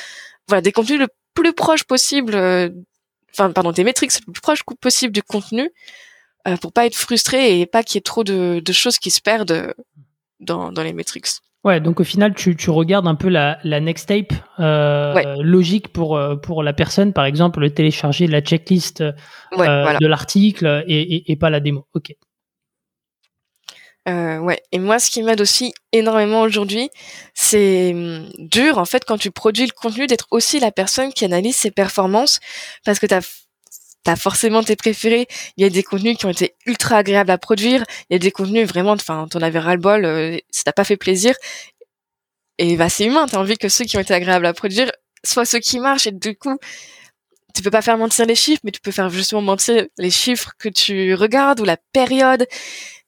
voilà, 0.48 0.62
des 0.62 0.71
contenus 0.71 1.00
le 1.00 1.07
plus 1.36 1.53
proche 1.53 1.83
possible, 1.83 2.33
euh, 2.33 2.69
enfin, 3.31 3.51
pardon, 3.51 3.71
des 3.71 3.83
métriques 3.83 4.12
le 4.25 4.33
plus 4.33 4.41
proche 4.41 4.63
possible 4.81 5.13
du 5.13 5.21
contenu, 5.21 5.69
euh, 6.48 6.58
pour 6.58 6.74
pas 6.74 6.86
être 6.86 6.96
frustré 6.96 7.60
et 7.60 7.65
pas 7.65 7.84
qu'il 7.84 7.96
y 7.96 8.00
ait 8.00 8.01
trop 8.01 8.24
de, 8.24 8.62
de 8.63 8.74
choses 8.74 8.98
qui 8.98 9.12
se 9.12 9.22
perdent 9.22 9.74
dans, 10.39 10.72
dans 10.72 10.84
les 10.84 10.93
métriques. 10.93 11.27
Ouais, 11.65 11.81
donc 11.81 12.00
au 12.00 12.05
final, 12.05 12.34
tu, 12.34 12.55
tu 12.55 12.69
regardes 12.69 13.08
un 13.08 13.15
peu 13.15 13.27
la, 13.27 13.60
la 13.65 13.81
next 13.81 14.08
tape 14.08 14.34
euh, 14.60 15.36
logique 15.41 15.89
pour, 15.89 16.15
euh, 16.15 16.38
pour 16.38 16.63
la 16.63 16.72
personne, 16.72 17.12
par 17.12 17.25
exemple, 17.25 17.60
le 17.60 17.69
télécharger 17.69 18.27
la 18.27 18.39
checklist 18.39 19.01
euh, 19.01 19.12
de 19.51 20.08
l'article 20.08 20.86
et, 20.88 21.01
et, 21.01 21.31
et, 21.31 21.36
pas 21.36 21.50
la 21.50 21.60
démo. 21.60 21.86
Ok. 21.93 22.13
Euh, 24.08 24.39
ouais. 24.39 24.62
Et 24.72 24.79
moi, 24.79 25.00
ce 25.00 25.12
qui 25.12 25.22
m'aide 25.22 25.41
aussi 25.41 25.74
énormément 25.91 26.41
aujourd'hui, 26.41 26.89
c'est 27.34 27.91
hum, 27.93 28.29
dur 28.38 28.77
en 28.77 28.86
fait 28.86 29.03
quand 29.03 29.17
tu 29.17 29.29
produis 29.29 29.65
le 29.65 29.74
contenu 29.74 30.08
d'être 30.08 30.27
aussi 30.31 30.62
la 30.62 30.72
personne 30.72 31.11
qui 31.11 31.25
analyse 31.25 31.57
ses 31.57 31.72
performances 31.72 32.40
parce 32.85 33.00
que 33.00 33.05
tu 33.05 33.13
as 33.13 33.49
t'as 34.03 34.16
forcément 34.16 34.64
tes 34.64 34.75
préférés. 34.75 35.27
Il 35.57 35.64
y 35.64 35.66
a 35.66 35.70
des 35.70 35.83
contenus 35.83 36.18
qui 36.18 36.25
ont 36.25 36.29
été 36.29 36.55
ultra 36.66 36.98
agréables 36.98 37.31
à 37.31 37.38
produire. 37.38 37.83
Il 38.09 38.14
y 38.14 38.16
a 38.16 38.20
des 38.20 38.31
contenus 38.31 38.68
vraiment, 38.68 38.94
enfin, 38.94 39.27
t'en 39.29 39.42
avais 39.42 39.59
ras-le-bol, 39.59 40.05
euh, 40.05 40.38
ça 40.51 40.64
t'a 40.64 40.74
pas 40.74 40.83
fait 40.83 40.98
plaisir. 40.98 41.35
Et 42.57 42.75
bah, 42.75 42.90
c'est 42.90 43.05
humain. 43.05 43.25
T'as 43.27 43.40
envie 43.40 43.57
que 43.57 43.70
ceux 43.70 43.85
qui 43.85 43.98
ont 43.98 44.01
été 44.01 44.14
agréables 44.14 44.46
à 44.46 44.53
produire 44.53 44.92
soient 45.24 45.46
ceux 45.46 45.59
qui 45.59 45.79
marchent. 45.79 46.07
Et 46.07 46.12
du 46.12 46.35
coup, 46.35 46.57
tu 47.55 47.62
peux 47.62 47.72
pas 47.72 47.81
faire 47.81 47.98
mentir 47.98 48.25
les 48.25 48.35
chiffres, 48.35 48.62
mais 48.64 48.72
tu 48.72 48.81
peux 48.81 48.92
faire 48.92 49.09
justement 49.09 49.42
mentir 49.42 49.85
les 49.98 50.12
chiffres 50.12 50.51
que 50.59 50.70
tu 50.70 51.14
regardes 51.16 51.59
ou 51.62 51.66
la 51.66 51.77
période. 51.94 52.46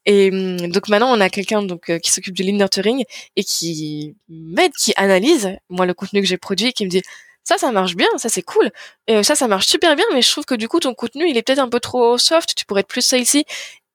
Et 0.06 0.32
hum, 0.32 0.72
donc 0.72 0.90
maintenant, 0.90 1.16
on 1.16 1.22
a 1.22 1.30
quelqu'un 1.30 1.62
donc 1.64 1.90
euh, 1.90 2.00
qui 2.00 2.12
s'occupe 2.12 2.34
du 2.34 2.44
lean 2.44 2.58
nurturing 2.58 3.04
et 3.36 3.44
qui 3.44 4.16
m'aide, 4.30 4.74
qui 4.74 4.94
analyse 4.96 5.52
moi 5.70 5.86
le 5.86 5.94
contenu 5.94 6.22
que 6.22 6.28
j'ai 6.28 6.38
produit, 6.38 6.74
qui 6.74 6.86
me 6.86 6.90
dit 6.90 7.04
ça, 7.44 7.58
ça 7.58 7.72
marche 7.72 7.96
bien, 7.96 8.08
ça 8.18 8.30
c'est 8.30 8.44
cool. 8.44 8.70
Et 9.08 9.24
ça, 9.24 9.36
ça 9.36 9.48
marche 9.48 9.68
super 9.68 9.96
bien, 9.96 10.06
mais 10.14 10.22
je 10.22 10.30
trouve 10.32 10.46
que 10.46 10.56
du 10.56 10.68
coup, 10.68 10.80
ton 10.80 10.94
contenu, 10.94 11.28
il 11.30 11.38
est 11.38 11.42
peut-être 11.44 11.60
un 11.60 11.70
peu 11.70 11.80
trop 11.80 12.18
soft, 12.18 12.56
tu 12.56 12.66
pourrais 12.66 12.82
être 12.82 12.88
plus 12.88 13.02
salesy. 13.02 13.46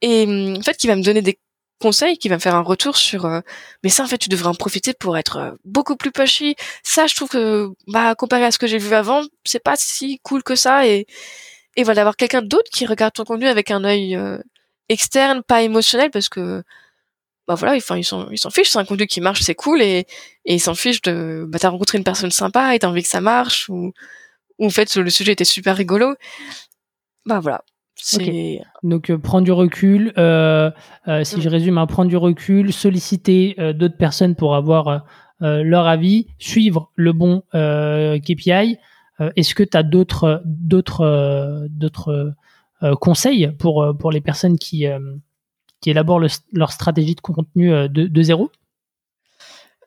Et 0.02 0.24
hum, 0.24 0.56
en 0.58 0.62
fait, 0.62 0.76
qui 0.76 0.86
va 0.86 0.96
me 0.96 1.02
donner 1.02 1.22
des 1.22 1.38
conseils, 1.80 2.18
qui 2.18 2.28
va 2.28 2.36
me 2.36 2.40
faire 2.40 2.54
un 2.54 2.62
retour 2.62 2.96
sur, 2.96 3.26
euh, 3.26 3.40
mais 3.82 3.90
ça, 3.90 4.02
en 4.04 4.06
fait, 4.06 4.18
tu 4.18 4.28
devrais 4.28 4.48
en 4.48 4.54
profiter 4.54 4.94
pour 4.94 5.16
être 5.16 5.36
euh, 5.38 5.50
beaucoup 5.64 5.96
plus 5.96 6.10
pushy. 6.12 6.56
Ça, 6.82 7.06
je 7.06 7.14
trouve 7.14 7.28
que, 7.28 7.70
bah, 7.86 8.14
comparé 8.14 8.44
à 8.44 8.50
ce 8.50 8.58
que 8.58 8.66
j'ai 8.66 8.78
vu 8.78 8.94
avant, 8.94 9.22
c'est 9.44 9.62
pas 9.62 9.76
si 9.76 10.18
cool 10.22 10.42
que 10.42 10.56
ça. 10.56 10.86
Et, 10.86 11.06
et 11.76 11.84
voilà, 11.84 12.02
avoir 12.02 12.16
quelqu'un 12.16 12.42
d'autre 12.42 12.70
qui 12.72 12.86
regarde 12.86 13.14
ton 13.14 13.24
contenu 13.24 13.46
avec 13.48 13.70
un 13.70 13.84
œil 13.84 14.16
euh, 14.16 14.38
externe, 14.88 15.42
pas 15.42 15.62
émotionnel, 15.62 16.10
parce 16.10 16.28
que 16.28 16.62
bah 17.48 17.54
voilà, 17.54 17.76
enfin 17.76 17.96
ils 17.96 18.04
s'en 18.04 18.28
ils 18.30 18.38
s'en 18.38 18.50
fichent, 18.50 18.70
c'est 18.70 18.78
un 18.78 18.84
contenu 18.84 19.06
qui 19.06 19.20
marche, 19.20 19.42
c'est 19.42 19.54
cool 19.54 19.80
et 19.82 20.06
et 20.44 20.54
ils 20.54 20.60
s'en 20.60 20.74
fichent 20.74 21.02
de 21.02 21.44
bah 21.48 21.58
t'as 21.58 21.68
rencontré 21.68 21.98
une 21.98 22.04
personne 22.04 22.30
sympa 22.30 22.74
et 22.74 22.78
t'as 22.78 22.88
envie 22.88 23.02
que 23.02 23.08
ça 23.08 23.20
marche 23.20 23.68
ou 23.68 23.92
ou 24.58 24.66
en 24.66 24.70
fait 24.70 24.94
le 24.96 25.10
sujet 25.10 25.32
était 25.32 25.44
super 25.44 25.76
rigolo. 25.76 26.14
Bah 27.24 27.40
voilà. 27.40 27.62
Okay. 28.14 28.60
Donc 28.82 29.10
euh, 29.10 29.18
prendre 29.18 29.44
du 29.44 29.52
recul, 29.52 30.12
euh, 30.18 30.70
euh, 31.08 31.24
si 31.24 31.40
je 31.40 31.48
résume, 31.48 31.78
hein, 31.78 31.86
prendre 31.86 32.10
du 32.10 32.16
recul, 32.16 32.72
solliciter 32.72 33.54
euh, 33.58 33.72
d'autres 33.72 33.96
personnes 33.96 34.34
pour 34.34 34.54
avoir 34.54 35.06
euh, 35.42 35.62
leur 35.62 35.86
avis, 35.86 36.26
suivre 36.38 36.90
le 36.94 37.12
bon 37.12 37.42
KPI. 37.52 38.78
Est-ce 39.34 39.54
que 39.54 39.62
tu 39.62 39.76
as 39.76 39.82
d'autres 39.82 40.42
d'autres 40.44 41.66
d'autres 41.70 42.34
conseils 43.00 43.50
pour 43.58 43.94
pour 43.98 44.12
les 44.12 44.20
personnes 44.20 44.58
qui 44.58 44.86
qui 45.80 45.90
élaborent 45.90 46.20
leur 46.52 46.72
stratégie 46.72 47.14
de 47.14 47.20
contenu 47.20 47.72
euh, 47.72 47.88
de, 47.88 48.22
zéro 48.22 48.50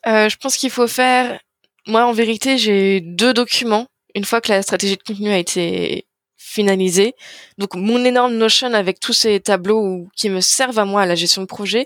euh, 0.07 0.29
Je 0.29 0.37
pense 0.37 0.57
qu'il 0.57 0.69
faut 0.69 0.87
faire. 0.87 1.39
Moi, 1.87 2.05
en 2.05 2.11
vérité, 2.11 2.57
j'ai 2.57 3.01
deux 3.01 3.33
documents. 3.33 3.87
Une 4.15 4.25
fois 4.25 4.41
que 4.41 4.49
la 4.49 4.61
stratégie 4.61 4.97
de 4.97 5.03
contenu 5.03 5.29
a 5.29 5.37
été 5.37 6.05
finalisée, 6.37 7.13
donc 7.57 7.75
mon 7.75 8.03
énorme 8.03 8.33
Notion 8.35 8.73
avec 8.73 8.99
tous 8.99 9.13
ces 9.13 9.39
tableaux 9.39 10.07
qui 10.15 10.29
me 10.29 10.41
servent 10.41 10.79
à 10.79 10.85
moi 10.85 11.01
à 11.01 11.05
la 11.05 11.15
gestion 11.15 11.41
de 11.41 11.47
projet 11.47 11.85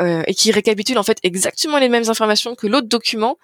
euh, 0.00 0.22
et 0.26 0.34
qui 0.34 0.50
récapitulent 0.50 0.98
en 0.98 1.02
fait 1.02 1.18
exactement 1.22 1.78
les 1.78 1.88
mêmes 1.88 2.08
informations 2.08 2.54
que 2.54 2.66
l'autre 2.66 2.88
document, 2.88 3.36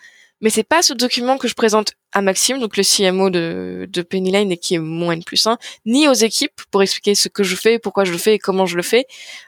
mais 0.44 0.50
c'est 0.50 0.62
pas 0.62 0.82
ce 0.82 0.92
document 0.92 1.38
que 1.38 1.48
je 1.48 1.54
présente 1.54 1.94
à 2.12 2.20
Maxime, 2.20 2.58
donc 2.60 2.76
le 2.76 2.82
CMO 2.82 3.30
de, 3.30 4.02
Pennyline 4.02 4.52
et 4.52 4.58
qui 4.58 4.74
est 4.74 4.78
mon 4.78 5.10
N 5.10 5.24
plus 5.24 5.46
1, 5.46 5.56
ni 5.86 6.06
aux 6.06 6.12
équipes 6.12 6.60
pour 6.70 6.82
expliquer 6.82 7.14
ce 7.14 7.30
que 7.30 7.42
je 7.42 7.56
fais, 7.56 7.78
pourquoi 7.78 8.04
je 8.04 8.12
le 8.12 8.18
fais 8.18 8.34
et 8.34 8.38
comment 8.38 8.66
je 8.66 8.76
le 8.76 8.82
fais. 8.82 9.06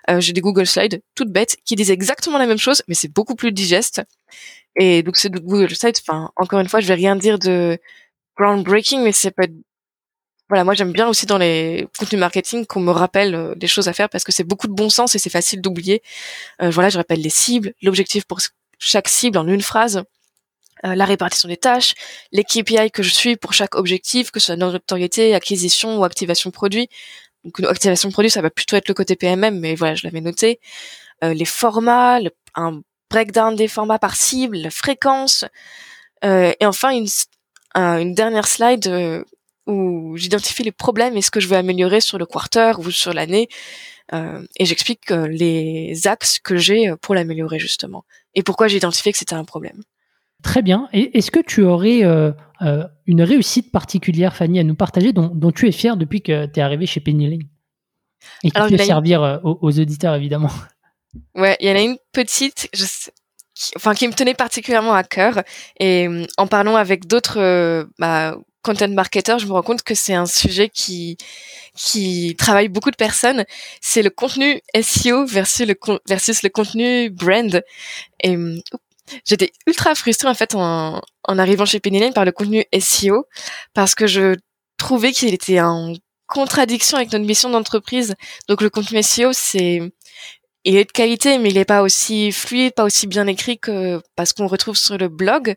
Euh, 0.08 0.20
j'ai 0.20 0.32
des 0.32 0.40
Google 0.40 0.66
Slides 0.66 1.02
toutes 1.14 1.30
bêtes 1.30 1.58
qui 1.66 1.76
disent 1.76 1.90
exactement 1.90 2.38
la 2.38 2.46
même 2.46 2.56
chose, 2.56 2.82
mais 2.88 2.94
c'est 2.94 3.12
beaucoup 3.12 3.34
plus 3.34 3.52
digeste. 3.52 4.00
Et 4.74 5.02
donc 5.02 5.18
c'est 5.18 5.30
Google 5.30 5.74
Slides, 5.74 5.98
enfin, 6.00 6.30
encore 6.34 6.60
une 6.60 6.68
fois, 6.68 6.80
je 6.80 6.86
vais 6.86 6.94
rien 6.94 7.14
dire 7.14 7.38
de 7.38 7.78
groundbreaking, 8.38 9.02
mais 9.02 9.12
c'est 9.12 9.32
pas 9.32 9.46
voilà, 10.48 10.64
moi 10.64 10.72
j'aime 10.72 10.92
bien 10.92 11.08
aussi 11.08 11.26
dans 11.26 11.38
les 11.38 11.88
contenus 11.98 12.20
marketing 12.20 12.64
qu'on 12.64 12.80
me 12.80 12.92
rappelle 12.92 13.34
euh, 13.34 13.54
des 13.54 13.66
choses 13.66 13.88
à 13.88 13.92
faire 13.92 14.08
parce 14.08 14.24
que 14.24 14.32
c'est 14.32 14.44
beaucoup 14.44 14.68
de 14.68 14.72
bon 14.72 14.88
sens 14.88 15.14
et 15.14 15.18
c'est 15.18 15.28
facile 15.28 15.60
d'oublier. 15.60 16.02
Euh, 16.62 16.70
voilà, 16.70 16.88
je 16.88 16.96
rappelle 16.96 17.20
les 17.20 17.30
cibles, 17.30 17.74
l'objectif 17.82 18.24
pour 18.24 18.38
chaque 18.78 19.08
cible 19.08 19.36
en 19.36 19.46
une 19.46 19.60
phrase. 19.60 20.04
Euh, 20.84 20.94
la 20.94 21.06
répartition 21.06 21.48
des 21.48 21.56
tâches, 21.56 21.94
les 22.32 22.44
KPI 22.44 22.90
que 22.90 23.02
je 23.02 23.10
suis 23.10 23.36
pour 23.36 23.54
chaque 23.54 23.76
objectif, 23.76 24.30
que 24.30 24.40
ce 24.40 24.46
soit 24.46 24.56
notoriété, 24.56 25.34
acquisition 25.34 25.98
ou 25.98 26.04
activation 26.04 26.50
produit. 26.50 26.88
Donc 27.44 27.60
activation 27.60 28.10
produit, 28.10 28.30
ça 28.30 28.42
va 28.42 28.50
plutôt 28.50 28.76
être 28.76 28.88
le 28.88 28.94
côté 28.94 29.16
PMM, 29.16 29.58
mais 29.58 29.74
voilà, 29.74 29.94
je 29.94 30.06
l'avais 30.06 30.20
noté. 30.20 30.60
Euh, 31.24 31.32
les 31.32 31.44
formats, 31.44 32.18
un 32.54 32.82
breakdown 33.10 33.56
des 33.56 33.68
formats 33.68 33.98
par 33.98 34.16
cible, 34.16 34.58
la 34.58 34.70
fréquence, 34.70 35.44
euh, 36.24 36.52
et 36.60 36.66
enfin 36.66 36.90
une, 36.90 37.06
une 37.74 38.14
dernière 38.14 38.46
slide 38.46 38.86
euh, 38.88 39.24
où 39.66 40.16
j'identifie 40.16 40.62
les 40.62 40.72
problèmes 40.72 41.16
et 41.16 41.22
ce 41.22 41.30
que 41.30 41.40
je 41.40 41.48
veux 41.48 41.56
améliorer 41.56 42.00
sur 42.00 42.18
le 42.18 42.26
quarter 42.26 42.72
ou 42.78 42.90
sur 42.90 43.12
l'année. 43.12 43.48
et 44.12 44.64
j'explique 44.64 45.10
les 45.10 46.06
axes 46.06 46.38
que 46.38 46.56
j'ai 46.56 46.94
pour 47.02 47.14
l'améliorer 47.14 47.58
justement 47.58 48.04
et 48.34 48.44
pourquoi 48.44 48.68
j'ai 48.68 48.76
identifié 48.76 49.10
que 49.12 49.18
c'était 49.18 49.34
un 49.34 49.44
problème. 49.44 49.82
Très 50.42 50.62
bien. 50.62 50.88
Et 50.92 51.18
est-ce 51.18 51.30
que 51.30 51.40
tu 51.40 51.62
aurais 51.62 52.02
une 53.06 53.22
réussite 53.22 53.72
particulière, 53.72 54.34
Fanny, 54.34 54.58
à 54.58 54.64
nous 54.64 54.74
partager 54.74 55.12
dont, 55.12 55.52
tu 55.52 55.68
es 55.68 55.72
fière 55.72 55.96
depuis 55.96 56.22
que 56.22 56.46
tu 56.46 56.60
es 56.60 56.62
arrivée 56.62 56.86
chez 56.86 57.00
Penny 57.00 57.28
Lane? 57.28 57.48
Et 58.42 58.50
qui 58.50 58.76
peut 58.76 58.78
servir 58.78 59.40
aux, 59.44 59.58
aux, 59.60 59.80
auditeurs, 59.80 60.14
évidemment. 60.14 60.50
Ouais, 61.34 61.56
il 61.60 61.68
y 61.68 61.70
en 61.70 61.76
a 61.76 61.80
une 61.80 61.96
petite, 62.12 62.68
je 62.74 62.84
sais, 62.84 63.10
qui, 63.56 63.72
enfin 63.76 63.94
qui 63.94 64.06
me 64.06 64.12
tenait 64.12 64.34
particulièrement 64.34 64.94
à 64.94 65.02
cœur. 65.02 65.42
Et 65.80 66.06
euh, 66.06 66.26
en 66.36 66.46
parlant 66.46 66.76
avec 66.76 67.06
d'autres 67.06 67.40
euh, 67.40 67.84
bah, 67.98 68.36
content 68.62 68.88
marketers, 68.88 69.38
je 69.38 69.46
me 69.46 69.52
rends 69.52 69.62
compte 69.62 69.82
que 69.82 69.94
c'est 69.94 70.14
un 70.14 70.26
sujet 70.26 70.68
qui 70.68 71.16
qui 71.74 72.34
travaille 72.38 72.68
beaucoup 72.68 72.90
de 72.90 72.96
personnes. 72.96 73.44
C'est 73.80 74.02
le 74.02 74.10
contenu 74.10 74.60
SEO 74.80 75.26
versus 75.26 75.66
le 75.66 75.74
versus 76.06 76.42
le 76.42 76.50
contenu 76.50 77.10
brand. 77.10 77.62
Et 78.22 78.36
euh, 78.36 78.58
j'étais 79.24 79.52
ultra 79.66 79.94
frustrée 79.94 80.28
en 80.28 80.34
fait 80.34 80.54
en, 80.54 81.00
arrivant 81.26 81.64
chez 81.64 81.80
Penny 81.80 82.10
par 82.12 82.24
le 82.24 82.32
contenu 82.32 82.64
SEO 82.78 83.26
parce 83.74 83.94
que 83.94 84.06
je 84.06 84.36
trouvais 84.78 85.12
qu'il 85.12 85.32
était 85.32 85.60
en 85.60 85.92
contradiction 86.26 86.96
avec 86.96 87.12
notre 87.12 87.24
mission 87.24 87.50
d'entreprise. 87.50 88.14
Donc 88.48 88.60
le 88.60 88.70
contenu 88.70 89.02
SEO, 89.02 89.32
c'est 89.32 89.80
il 90.64 90.76
est 90.76 90.84
de 90.84 90.92
qualité, 90.92 91.38
mais 91.38 91.50
il 91.50 91.54
n'est 91.54 91.64
pas 91.64 91.82
aussi 91.82 92.32
fluide, 92.32 92.74
pas 92.74 92.84
aussi 92.84 93.06
bien 93.06 93.28
écrit 93.28 93.58
que 93.58 94.02
parce 94.16 94.32
qu'on 94.32 94.48
retrouve 94.48 94.76
sur 94.76 94.98
le 94.98 95.08
blog. 95.08 95.54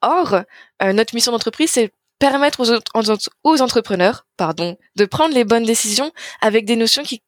Or, 0.00 0.42
euh, 0.82 0.92
notre 0.92 1.14
mission 1.14 1.32
d'entreprise, 1.32 1.70
c'est 1.70 1.92
permettre 2.18 2.60
aux, 2.60 3.10
aux, 3.44 3.62
entrepreneurs, 3.62 4.26
pardon, 4.38 4.78
de 4.96 5.04
prendre 5.04 5.34
les 5.34 5.44
bonnes 5.44 5.64
décisions 5.64 6.10
avec 6.40 6.64
des 6.64 6.76
notions 6.76 7.02
qui 7.02 7.22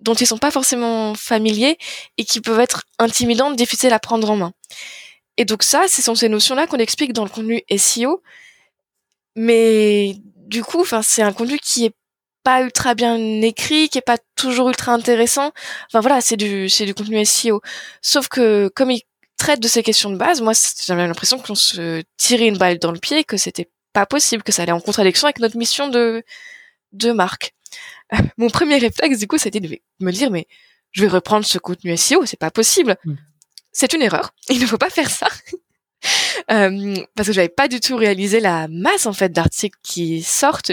dont 0.00 0.14
ils 0.14 0.26
sont 0.26 0.38
pas 0.38 0.50
forcément 0.50 1.14
familiers 1.14 1.78
et 2.18 2.24
qui 2.24 2.40
peuvent 2.40 2.60
être 2.60 2.84
intimidantes, 2.98 3.56
difficiles 3.56 3.92
à 3.92 3.98
prendre 3.98 4.30
en 4.30 4.36
main. 4.36 4.52
Et 5.36 5.44
donc 5.44 5.62
ça, 5.62 5.88
ce 5.88 6.02
sont 6.02 6.14
ces 6.14 6.28
notions-là 6.28 6.66
qu'on 6.66 6.78
explique 6.78 7.12
dans 7.12 7.24
le 7.24 7.30
contenu 7.30 7.62
SEO. 7.76 8.22
Mais 9.34 10.16
du 10.46 10.62
coup, 10.62 10.80
enfin, 10.80 11.02
c'est 11.02 11.22
un 11.22 11.32
contenu 11.32 11.58
qui 11.58 11.86
est 11.86 11.94
pas 12.46 12.62
ultra 12.62 12.94
bien 12.94 13.16
écrit, 13.42 13.88
qui 13.88 13.98
est 13.98 14.02
pas 14.02 14.18
toujours 14.36 14.68
ultra 14.68 14.92
intéressant. 14.92 15.50
Enfin 15.88 16.00
voilà, 16.00 16.20
c'est 16.20 16.36
du 16.36 16.68
c'est 16.68 16.86
du 16.86 16.94
contenu 16.94 17.24
SEO. 17.24 17.60
Sauf 18.02 18.28
que 18.28 18.70
comme 18.74 18.92
il 18.92 19.02
traite 19.36 19.60
de 19.60 19.68
ces 19.68 19.82
questions 19.82 20.10
de 20.10 20.16
base, 20.16 20.40
moi 20.40 20.52
j'avais 20.86 21.06
l'impression 21.06 21.38
qu'on 21.40 21.56
se 21.56 22.02
tirait 22.16 22.46
une 22.46 22.56
balle 22.56 22.78
dans 22.78 22.92
le 22.92 23.00
pied, 23.00 23.24
que 23.24 23.36
c'était 23.36 23.68
pas 23.92 24.06
possible, 24.06 24.42
que 24.44 24.52
ça 24.52 24.62
allait 24.62 24.72
en 24.72 24.80
contradiction 24.80 25.26
avec 25.26 25.40
notre 25.40 25.56
mission 25.56 25.88
de 25.88 26.22
de 26.92 27.12
marque. 27.12 27.55
Mon 28.36 28.48
premier 28.48 28.78
réflexe 28.78 29.18
du 29.18 29.26
coup, 29.26 29.38
c'était 29.38 29.60
de 29.60 29.78
me 30.00 30.12
dire 30.12 30.30
mais 30.30 30.46
je 30.92 31.02
vais 31.02 31.08
reprendre 31.08 31.44
ce 31.44 31.58
contenu 31.58 31.96
SEO, 31.96 32.24
c'est 32.26 32.38
pas 32.38 32.50
possible. 32.50 32.96
Hmm. 33.04 33.14
C'est 33.72 33.92
une 33.92 34.02
erreur. 34.02 34.32
Il 34.48 34.60
ne 34.60 34.66
faut 34.66 34.78
pas 34.78 34.90
faire 34.90 35.10
ça. 35.10 35.28
euh, 36.50 36.94
parce 37.14 37.28
que 37.28 37.34
j'avais 37.34 37.48
pas 37.48 37.68
du 37.68 37.80
tout 37.80 37.96
réalisé 37.96 38.40
la 38.40 38.68
masse 38.68 39.06
en 39.06 39.12
fait 39.12 39.30
d'articles 39.30 39.78
qui 39.82 40.22
sortent 40.22 40.72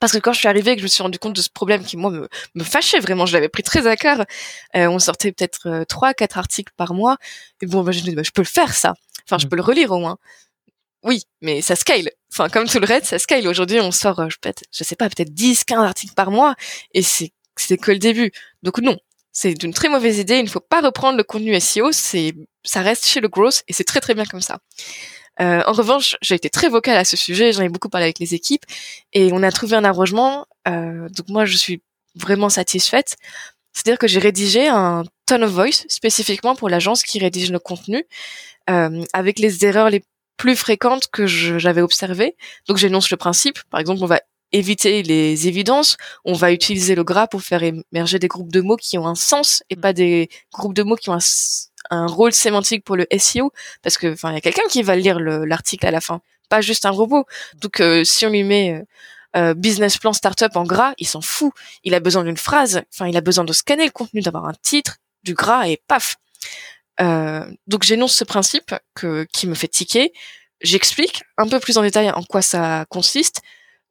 parce 0.00 0.12
que 0.12 0.18
quand 0.18 0.32
je 0.32 0.38
suis 0.38 0.48
arrivée 0.48 0.72
et 0.72 0.74
que 0.74 0.80
je 0.80 0.84
me 0.84 0.88
suis 0.88 1.02
rendu 1.02 1.18
compte 1.18 1.34
de 1.34 1.40
ce 1.40 1.50
problème 1.50 1.82
qui 1.84 1.96
moi 1.96 2.10
me, 2.10 2.28
me 2.54 2.64
fâchait 2.64 3.00
vraiment, 3.00 3.26
je 3.26 3.32
l'avais 3.32 3.48
pris 3.48 3.62
très 3.62 3.86
à 3.86 3.96
cœur. 3.96 4.24
Euh, 4.76 4.86
on 4.88 4.98
sortait 4.98 5.32
peut-être 5.32 5.66
euh, 5.66 5.84
trois, 5.84 6.14
quatre 6.14 6.38
articles 6.38 6.72
par 6.76 6.94
mois. 6.94 7.16
Et 7.62 7.66
bon, 7.66 7.82
bah, 7.82 7.92
je 7.92 8.08
me 8.08 8.14
bah, 8.14 8.22
je 8.22 8.30
peux 8.30 8.42
le 8.42 8.46
faire 8.46 8.74
ça. 8.74 8.94
Enfin, 9.24 9.38
je 9.38 9.46
mmh. 9.46 9.48
peux 9.48 9.56
le 9.56 9.62
relire 9.62 9.90
au 9.90 9.98
moins. 9.98 10.18
Oui, 11.08 11.22
mais 11.40 11.62
ça 11.62 11.74
scale. 11.74 12.10
Enfin, 12.30 12.50
comme 12.50 12.68
tout 12.68 12.78
le 12.78 12.86
reste, 12.86 13.06
ça 13.06 13.18
scale. 13.18 13.48
Aujourd'hui, 13.48 13.80
on 13.80 13.90
sort, 13.90 14.20
euh, 14.20 14.28
je, 14.28 14.36
peut 14.42 14.52
je 14.70 14.84
sais 14.84 14.94
pas, 14.94 15.08
peut-être 15.08 15.32
10, 15.32 15.64
15 15.64 15.78
articles 15.82 16.12
par 16.14 16.30
mois. 16.30 16.54
Et 16.92 17.02
c'est, 17.02 17.32
que 17.78 17.90
le 17.90 17.98
début. 17.98 18.30
Donc 18.62 18.78
non, 18.80 18.98
c'est 19.32 19.54
d'une 19.54 19.72
très 19.72 19.88
mauvaise 19.88 20.18
idée. 20.18 20.36
Il 20.36 20.44
ne 20.44 20.50
faut 20.50 20.60
pas 20.60 20.82
reprendre 20.82 21.16
le 21.16 21.24
contenu 21.24 21.58
SEO. 21.58 21.92
Ça 21.92 22.82
reste 22.82 23.06
chez 23.06 23.20
le 23.20 23.28
growth 23.28 23.62
et 23.68 23.72
c'est 23.72 23.84
très 23.84 24.00
très 24.00 24.12
bien 24.14 24.26
comme 24.26 24.42
ça. 24.42 24.58
Euh, 25.40 25.62
en 25.66 25.72
revanche, 25.72 26.16
j'ai 26.20 26.34
été 26.34 26.50
très 26.50 26.68
vocale 26.68 26.98
à 26.98 27.04
ce 27.06 27.16
sujet, 27.16 27.52
j'en 27.52 27.62
ai 27.62 27.70
beaucoup 27.70 27.88
parlé 27.88 28.04
avec 28.04 28.18
les 28.18 28.34
équipes, 28.34 28.64
et 29.12 29.32
on 29.32 29.42
a 29.42 29.50
trouvé 29.50 29.76
un 29.76 29.84
arrangement. 29.84 30.46
Euh, 30.66 31.08
donc 31.08 31.28
moi, 31.30 31.46
je 31.46 31.56
suis 31.56 31.80
vraiment 32.16 32.50
satisfaite. 32.50 33.16
C'est-à-dire 33.72 33.98
que 33.98 34.08
j'ai 34.08 34.18
rédigé 34.18 34.68
un 34.68 35.04
tone 35.24 35.44
of 35.44 35.52
voice 35.52 35.86
spécifiquement 35.88 36.54
pour 36.54 36.68
l'agence 36.68 37.02
qui 37.02 37.18
rédige 37.18 37.50
le 37.50 37.60
contenu, 37.60 38.04
avec 38.66 39.38
les 39.38 39.64
erreurs 39.64 39.88
les 39.88 40.02
plus 40.38 40.56
fréquentes 40.56 41.08
que 41.12 41.26
j'avais 41.26 41.82
observées. 41.82 42.36
Donc 42.66 42.78
j'énonce 42.78 43.10
le 43.10 43.18
principe. 43.18 43.58
Par 43.70 43.80
exemple, 43.80 44.02
on 44.02 44.06
va 44.06 44.20
éviter 44.52 45.02
les 45.02 45.46
évidences, 45.46 45.98
on 46.24 46.32
va 46.32 46.52
utiliser 46.52 46.94
le 46.94 47.04
gras 47.04 47.26
pour 47.26 47.42
faire 47.42 47.62
émerger 47.62 48.18
des 48.18 48.28
groupes 48.28 48.50
de 48.50 48.62
mots 48.62 48.76
qui 48.76 48.96
ont 48.96 49.06
un 49.06 49.14
sens 49.14 49.62
et 49.68 49.76
pas 49.76 49.92
des 49.92 50.30
groupes 50.54 50.72
de 50.72 50.82
mots 50.82 50.96
qui 50.96 51.10
ont 51.10 51.18
un, 51.90 52.06
rôle 52.06 52.32
sémantique 52.32 52.82
pour 52.82 52.96
le 52.96 53.06
SEO 53.18 53.52
parce 53.82 53.98
que 53.98 54.12
enfin 54.12 54.30
il 54.30 54.34
y 54.34 54.38
a 54.38 54.40
quelqu'un 54.40 54.66
qui 54.70 54.82
va 54.82 54.96
lire 54.96 55.20
l'article 55.20 55.86
à 55.86 55.90
la 55.90 56.00
fin, 56.00 56.20
pas 56.48 56.62
juste 56.62 56.86
un 56.86 56.90
robot. 56.90 57.26
Donc 57.56 57.80
euh, 57.80 58.04
si 58.04 58.24
on 58.24 58.30
lui 58.30 58.42
met 58.42 58.72
euh, 58.72 58.84
euh, 59.36 59.54
business 59.54 59.98
plan 59.98 60.14
startup 60.14 60.56
en 60.56 60.64
gras, 60.64 60.94
il 60.96 61.06
s'en 61.06 61.20
fout. 61.20 61.52
Il 61.84 61.94
a 61.94 62.00
besoin 62.00 62.24
d'une 62.24 62.36
phrase, 62.38 62.82
enfin 62.92 63.06
il 63.06 63.16
a 63.16 63.20
besoin 63.20 63.44
de 63.44 63.52
scanner 63.52 63.84
le 63.84 63.90
contenu, 63.90 64.22
d'avoir 64.22 64.46
un 64.46 64.54
titre, 64.62 64.96
du 65.24 65.34
gras 65.34 65.68
et 65.68 65.82
paf. 65.88 66.16
Donc 66.98 67.82
j'énonce 67.82 68.14
ce 68.14 68.24
principe 68.24 68.74
que 68.94 69.26
qui 69.32 69.46
me 69.46 69.54
fait 69.54 69.68
tiquer. 69.68 70.12
J'explique 70.60 71.22
un 71.36 71.46
peu 71.48 71.60
plus 71.60 71.78
en 71.78 71.82
détail 71.82 72.10
en 72.10 72.22
quoi 72.22 72.42
ça 72.42 72.84
consiste. 72.88 73.42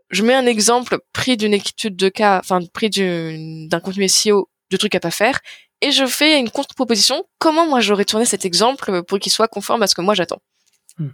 Je 0.09 0.23
mets 0.23 0.33
un 0.33 0.45
exemple 0.45 0.99
pris 1.13 1.37
d'une 1.37 1.53
étude 1.53 1.95
de 1.95 2.09
cas, 2.09 2.39
enfin 2.39 2.59
pris 2.73 2.89
d'un 2.89 3.79
contenu 3.79 4.07
SEO 4.07 4.49
de 4.71 4.77
trucs 4.77 4.95
à 4.95 4.99
pas 4.99 5.11
faire 5.11 5.39
et 5.81 5.91
je 5.91 6.05
fais 6.05 6.39
une 6.39 6.49
contre-proposition. 6.49 7.23
Comment 7.39 7.67
moi 7.67 7.81
j'aurais 7.81 8.05
tourné 8.05 8.25
cet 8.25 8.45
exemple 8.45 9.03
pour 9.03 9.19
qu'il 9.19 9.31
soit 9.31 9.47
conforme 9.47 9.83
à 9.83 9.87
ce 9.87 9.95
que 9.95 10.01
moi 10.01 10.13
j'attends? 10.15 10.41
Hmm. 10.97 11.09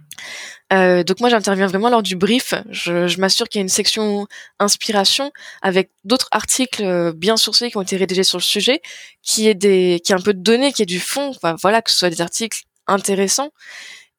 euh, 0.72 1.04
donc 1.04 1.20
moi 1.20 1.28
j'interviens 1.28 1.66
vraiment 1.66 1.88
lors 1.88 2.02
du 2.02 2.16
brief. 2.16 2.54
Je, 2.70 3.06
je 3.06 3.20
m'assure 3.20 3.48
qu'il 3.48 3.58
y 3.58 3.62
a 3.62 3.62
une 3.62 3.68
section 3.68 4.26
inspiration 4.58 5.32
avec 5.62 5.90
d'autres 6.04 6.28
articles 6.30 6.82
euh, 6.84 7.12
bien 7.12 7.36
sourcés 7.36 7.70
qui 7.70 7.76
ont 7.76 7.82
été 7.82 7.96
rédigés 7.96 8.24
sur 8.24 8.38
le 8.38 8.42
sujet, 8.42 8.80
qui 9.22 9.48
est 9.48 9.54
des, 9.54 10.00
qui 10.04 10.12
est 10.12 10.14
un 10.14 10.20
peu 10.20 10.34
de 10.34 10.42
données, 10.42 10.72
qui 10.72 10.82
est 10.82 10.86
du 10.86 11.00
fond. 11.00 11.28
Enfin, 11.30 11.56
voilà, 11.60 11.82
que 11.82 11.90
ce 11.90 11.98
soit 11.98 12.10
des 12.10 12.20
articles 12.20 12.62
intéressants. 12.86 13.50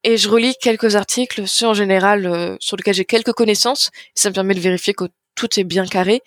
Et 0.04 0.18
je 0.18 0.30
relis 0.30 0.56
quelques 0.62 0.96
articles, 0.96 1.48
ceux 1.48 1.68
en 1.68 1.74
général 1.74 2.28
euh, 2.28 2.56
sur 2.60 2.78
lesquels 2.78 2.94
j'ai 2.94 3.06
quelques 3.06 3.34
connaissances. 3.34 3.90
ça 4.14 4.30
me 4.30 4.36
permet 4.36 4.54
de 4.54 4.60
vérifier 4.60 4.94
que 4.94 5.06
tout 5.36 5.60
est 5.60 5.64
bien 5.64 5.86
carré 5.86 6.22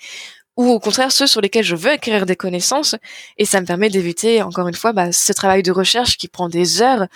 ou 0.59 0.71
au 0.71 0.81
contraire 0.81 1.13
ceux 1.13 1.29
sur 1.29 1.41
lesquels 1.41 1.65
je 1.65 1.77
veux 1.77 1.93
acquérir 1.93 2.27
des 2.27 2.37
connaissances 2.37 2.97
et 3.39 3.45
ça 3.45 3.61
me 3.61 3.67
permet 3.67 3.89
d'éviter 3.89 4.43
encore 4.43 4.67
une 4.67 4.75
fois 4.75 4.93
bah, 4.93 5.13
ce 5.13 5.33
travail 5.33 5.63
de 5.63 5.71
recherche 5.71 6.19
qui 6.19 6.27
prend 6.27 6.49
des 6.49 6.83
heures 6.83 7.07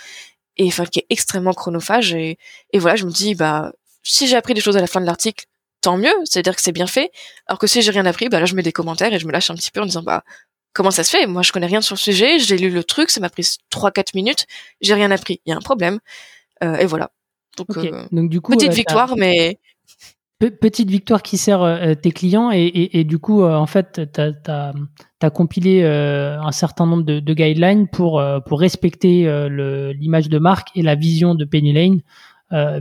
et 0.56 0.66
enfin 0.66 0.84
qui 0.86 1.00
est 1.00 1.06
extrêmement 1.10 1.52
chronophage 1.52 2.12
et, 2.14 2.38
et 2.72 2.78
voilà 2.78 2.96
je 2.96 3.04
me 3.04 3.10
dis 3.10 3.34
bah 3.34 3.72
si 4.02 4.26
j'ai 4.26 4.36
appris 4.36 4.54
des 4.54 4.60
choses 4.60 4.76
à 4.76 4.80
la 4.80 4.86
fin 4.86 5.00
de 5.00 5.06
l'article 5.06 5.46
tant 5.80 5.96
mieux 5.96 6.12
c'est 6.24 6.40
à 6.40 6.42
dire 6.42 6.54
que 6.54 6.62
c'est 6.62 6.72
bien 6.72 6.86
fait. 6.86 7.10
Alors 7.46 7.58
que 7.58 7.66
si 7.66 7.82
j'ai 7.82 7.90
rien 7.90 8.06
appris 8.06 8.28
bah 8.28 8.40
là 8.40 8.46
je 8.46 8.54
mets 8.54 8.62
des 8.62 8.72
commentaires 8.72 9.12
et 9.12 9.18
je 9.18 9.26
me 9.26 9.32
lâche 9.32 9.50
un 9.50 9.54
petit 9.54 9.70
peu 9.70 9.80
en 9.80 9.86
disant 9.86 10.02
bah 10.02 10.24
comment 10.72 10.90
ça 10.90 11.04
se 11.04 11.10
fait? 11.10 11.26
Moi 11.26 11.42
je 11.42 11.52
connais 11.52 11.66
rien 11.66 11.80
sur 11.80 11.94
le 11.94 12.00
sujet 12.00 12.38
j'ai 12.38 12.56
lu 12.56 12.70
le 12.70 12.84
truc 12.84 13.10
ça 13.10 13.20
m'a 13.20 13.30
pris 13.30 13.56
trois 13.70 13.90
quatre 13.90 14.14
minutes 14.14 14.46
j'ai 14.80 14.94
rien 14.94 15.10
appris 15.10 15.40
il 15.46 15.50
y 15.50 15.52
a 15.52 15.56
un 15.56 15.60
problème. 15.60 15.98
Euh, 16.62 16.76
et 16.76 16.86
voilà. 16.86 17.10
Donc, 17.56 17.76
euh, 17.76 18.06
donc 18.12 18.30
du 18.30 18.40
coup 18.40 18.52
petite 18.52 18.70
euh, 18.70 18.74
victoire 18.74 19.16
mais 19.16 19.58
petite 20.50 20.90
victoire 20.90 21.22
qui 21.22 21.38
sert 21.38 21.62
euh, 21.62 21.94
tes 21.94 22.11
clients 22.11 22.50
et, 22.52 23.05
du 23.05 23.18
coup, 23.18 23.42
euh, 23.42 23.55
en 23.55 23.66
fait, 23.66 24.00
tu 24.12 24.20
as, 24.20 25.31
compilé 25.31 25.83
euh, 25.83 26.40
un 26.40 26.52
certain 26.52 26.87
nombre 26.87 27.05
de, 27.05 27.35
guidelines 27.35 27.88
pour, 27.88 28.22
pour 28.46 28.61
respecter 28.61 29.24
l'image 29.94 30.28
de 30.28 30.38
marque 30.38 30.68
et 30.74 30.83
la 30.83 30.94
vision 30.94 31.35
de 31.35 31.44
Penny 31.44 31.72
Lane 31.72 32.00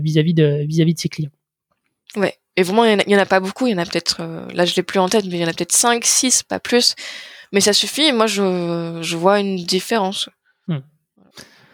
vis-à-vis 0.01 0.33
de, 0.33 0.65
vis 0.65 0.83
-vis 0.83 0.93
de 0.93 0.99
ses 0.99 1.09
clients. 1.09 1.31
Ouais, 2.15 2.35
et 2.57 2.63
vraiment, 2.63 2.83
il 2.83 3.01
n'y 3.07 3.15
en, 3.15 3.19
a 3.19 3.25
pas 3.25 3.39
beaucoup, 3.39 3.67
il 3.67 3.71
y 3.71 3.75
en 3.75 3.77
a 3.77 3.85
peut-être, 3.85 4.21
là 4.53 4.65
je 4.65 4.75
l'ai 4.75 4.83
plus 4.83 4.99
en 4.99 5.07
tête, 5.07 5.25
mais 5.25 5.37
il 5.37 5.41
y 5.41 5.45
en 5.45 5.47
a 5.47 5.53
peut-être 5.53 5.71
5, 5.71 6.03
6, 6.03 6.43
pas 6.43 6.59
plus. 6.59 6.95
Mais 7.53 7.61
ça 7.61 7.73
suffit, 7.73 8.03
et 8.03 8.11
moi 8.11 8.27
je, 8.27 8.99
je 9.01 9.17
vois 9.17 9.39
une 9.39 9.55
différence. 9.57 10.29
Hmm. 10.67 10.79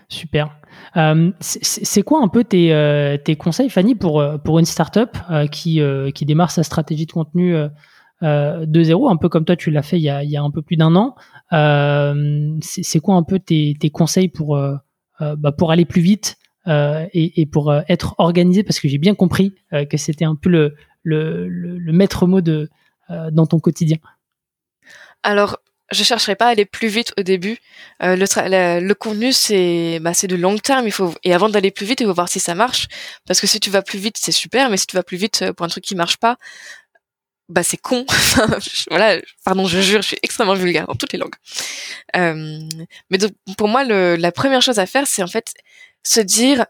Super. 0.10 0.50
Euh, 0.96 1.32
c'est 1.42 2.02
quoi 2.02 2.22
un 2.22 2.28
peu 2.28 2.44
tes, 2.44 2.74
euh, 2.74 3.18
conseils, 3.38 3.70
Fanny, 3.70 3.96
pour, 3.96 4.20
euh, 4.20 4.38
pour 4.38 4.60
une 4.60 4.66
startup 4.66 5.18
qui, 5.52 5.82
qui 6.14 6.26
démarre 6.26 6.52
sa 6.52 6.64
stratégie 6.64 7.06
de 7.06 7.12
contenu 7.12 7.56
de 8.22 8.84
zéro, 8.84 9.10
un 9.10 9.18
peu 9.18 9.30
comme 9.30 9.46
toi 9.46 9.56
tu 9.56 9.70
l'as 9.70 9.84
fait 9.84 10.00
il 10.00 10.04
y, 10.04 10.10
a, 10.10 10.42
un 10.42 10.52
peu 10.52 10.62
plus 10.62 10.76
d'un 10.78 10.96
an 10.96 11.16
C'est 12.62 13.00
quoi 13.00 13.16
un 13.16 13.24
peu 13.24 13.40
tes, 13.40 13.76
conseils 13.92 14.30
pour, 14.30 14.60
bah, 15.20 15.52
pour 15.52 15.72
aller 15.72 15.86
plus 15.86 16.02
vite 16.02 16.38
et, 16.68 17.42
et, 17.42 17.46
pour 17.46 17.74
être 17.88 18.16
organisé? 18.18 18.64
Parce 18.64 18.80
que 18.80 18.88
j'ai 18.88 18.98
bien 18.98 19.16
compris 19.16 19.54
que 19.90 19.98
c'était 19.98 20.26
un 20.26 20.36
peu 20.36 20.50
le, 20.50 20.76
le, 21.04 21.48
le, 21.48 21.94
maître 21.94 22.26
mot 22.28 22.42
de, 22.42 22.70
dans 23.32 23.46
ton 23.46 23.60
quotidien. 23.60 23.98
Alors, 25.24 25.58
je 25.92 26.04
chercherai 26.04 26.36
pas 26.36 26.48
à 26.48 26.50
aller 26.50 26.66
plus 26.66 26.88
vite 26.88 27.14
au 27.18 27.24
début. 27.24 27.58
Euh, 28.04 28.16
le, 28.16 28.94
contenu 28.94 29.32
c'est 29.32 30.00
bah, 30.02 30.12
de 30.12 30.36
long 30.36 30.58
terme. 30.58 30.88
Et 31.24 31.34
avant 31.34 31.50
d'aller 31.50 31.72
plus 31.72 31.86
vite, 31.86 32.02
il 32.02 32.08
faut 32.08 32.14
voir 32.14 32.30
si 32.30 32.40
ça 32.40 32.56
marche. 32.56 32.88
Parce 33.26 33.40
que 33.40 33.48
si 33.48 33.60
tu 33.60 33.70
vas 33.70 33.82
plus 33.82 34.00
vite, 34.00 34.18
c'est 34.20 34.32
super, 34.32 34.70
mais 34.70 34.78
si 34.78 34.88
tu 34.88 34.96
vas 34.96 35.04
plus 35.04 35.18
vite 35.18 35.42
euh, 35.42 35.54
pour 35.54 35.66
un 35.66 35.70
truc 35.70 35.84
qui 35.84 35.96
marche 35.96 36.18
pas, 36.18 36.38
bah 37.50 37.64
c'est 37.64 37.78
con. 37.78 38.06
voilà, 38.90 39.22
pardon, 39.46 39.66
je 39.66 39.80
jure, 39.80 40.02
je 40.02 40.08
suis 40.08 40.20
extrêmement 40.24 40.56
vulgaire 40.56 40.88
dans 40.88 40.96
toutes 40.96 41.14
les 41.14 41.20
langues. 41.20 41.36
Euh, 42.18 42.60
mais 43.10 43.18
pour 43.58 43.70
moi, 43.70 43.86
la 43.86 44.32
première 44.34 44.62
chose 44.62 44.80
à 44.80 44.86
faire, 44.86 45.08
c'est 45.08 45.24
en 45.24 45.28
fait 45.28 45.54
se 46.04 46.20
dire 46.20 46.66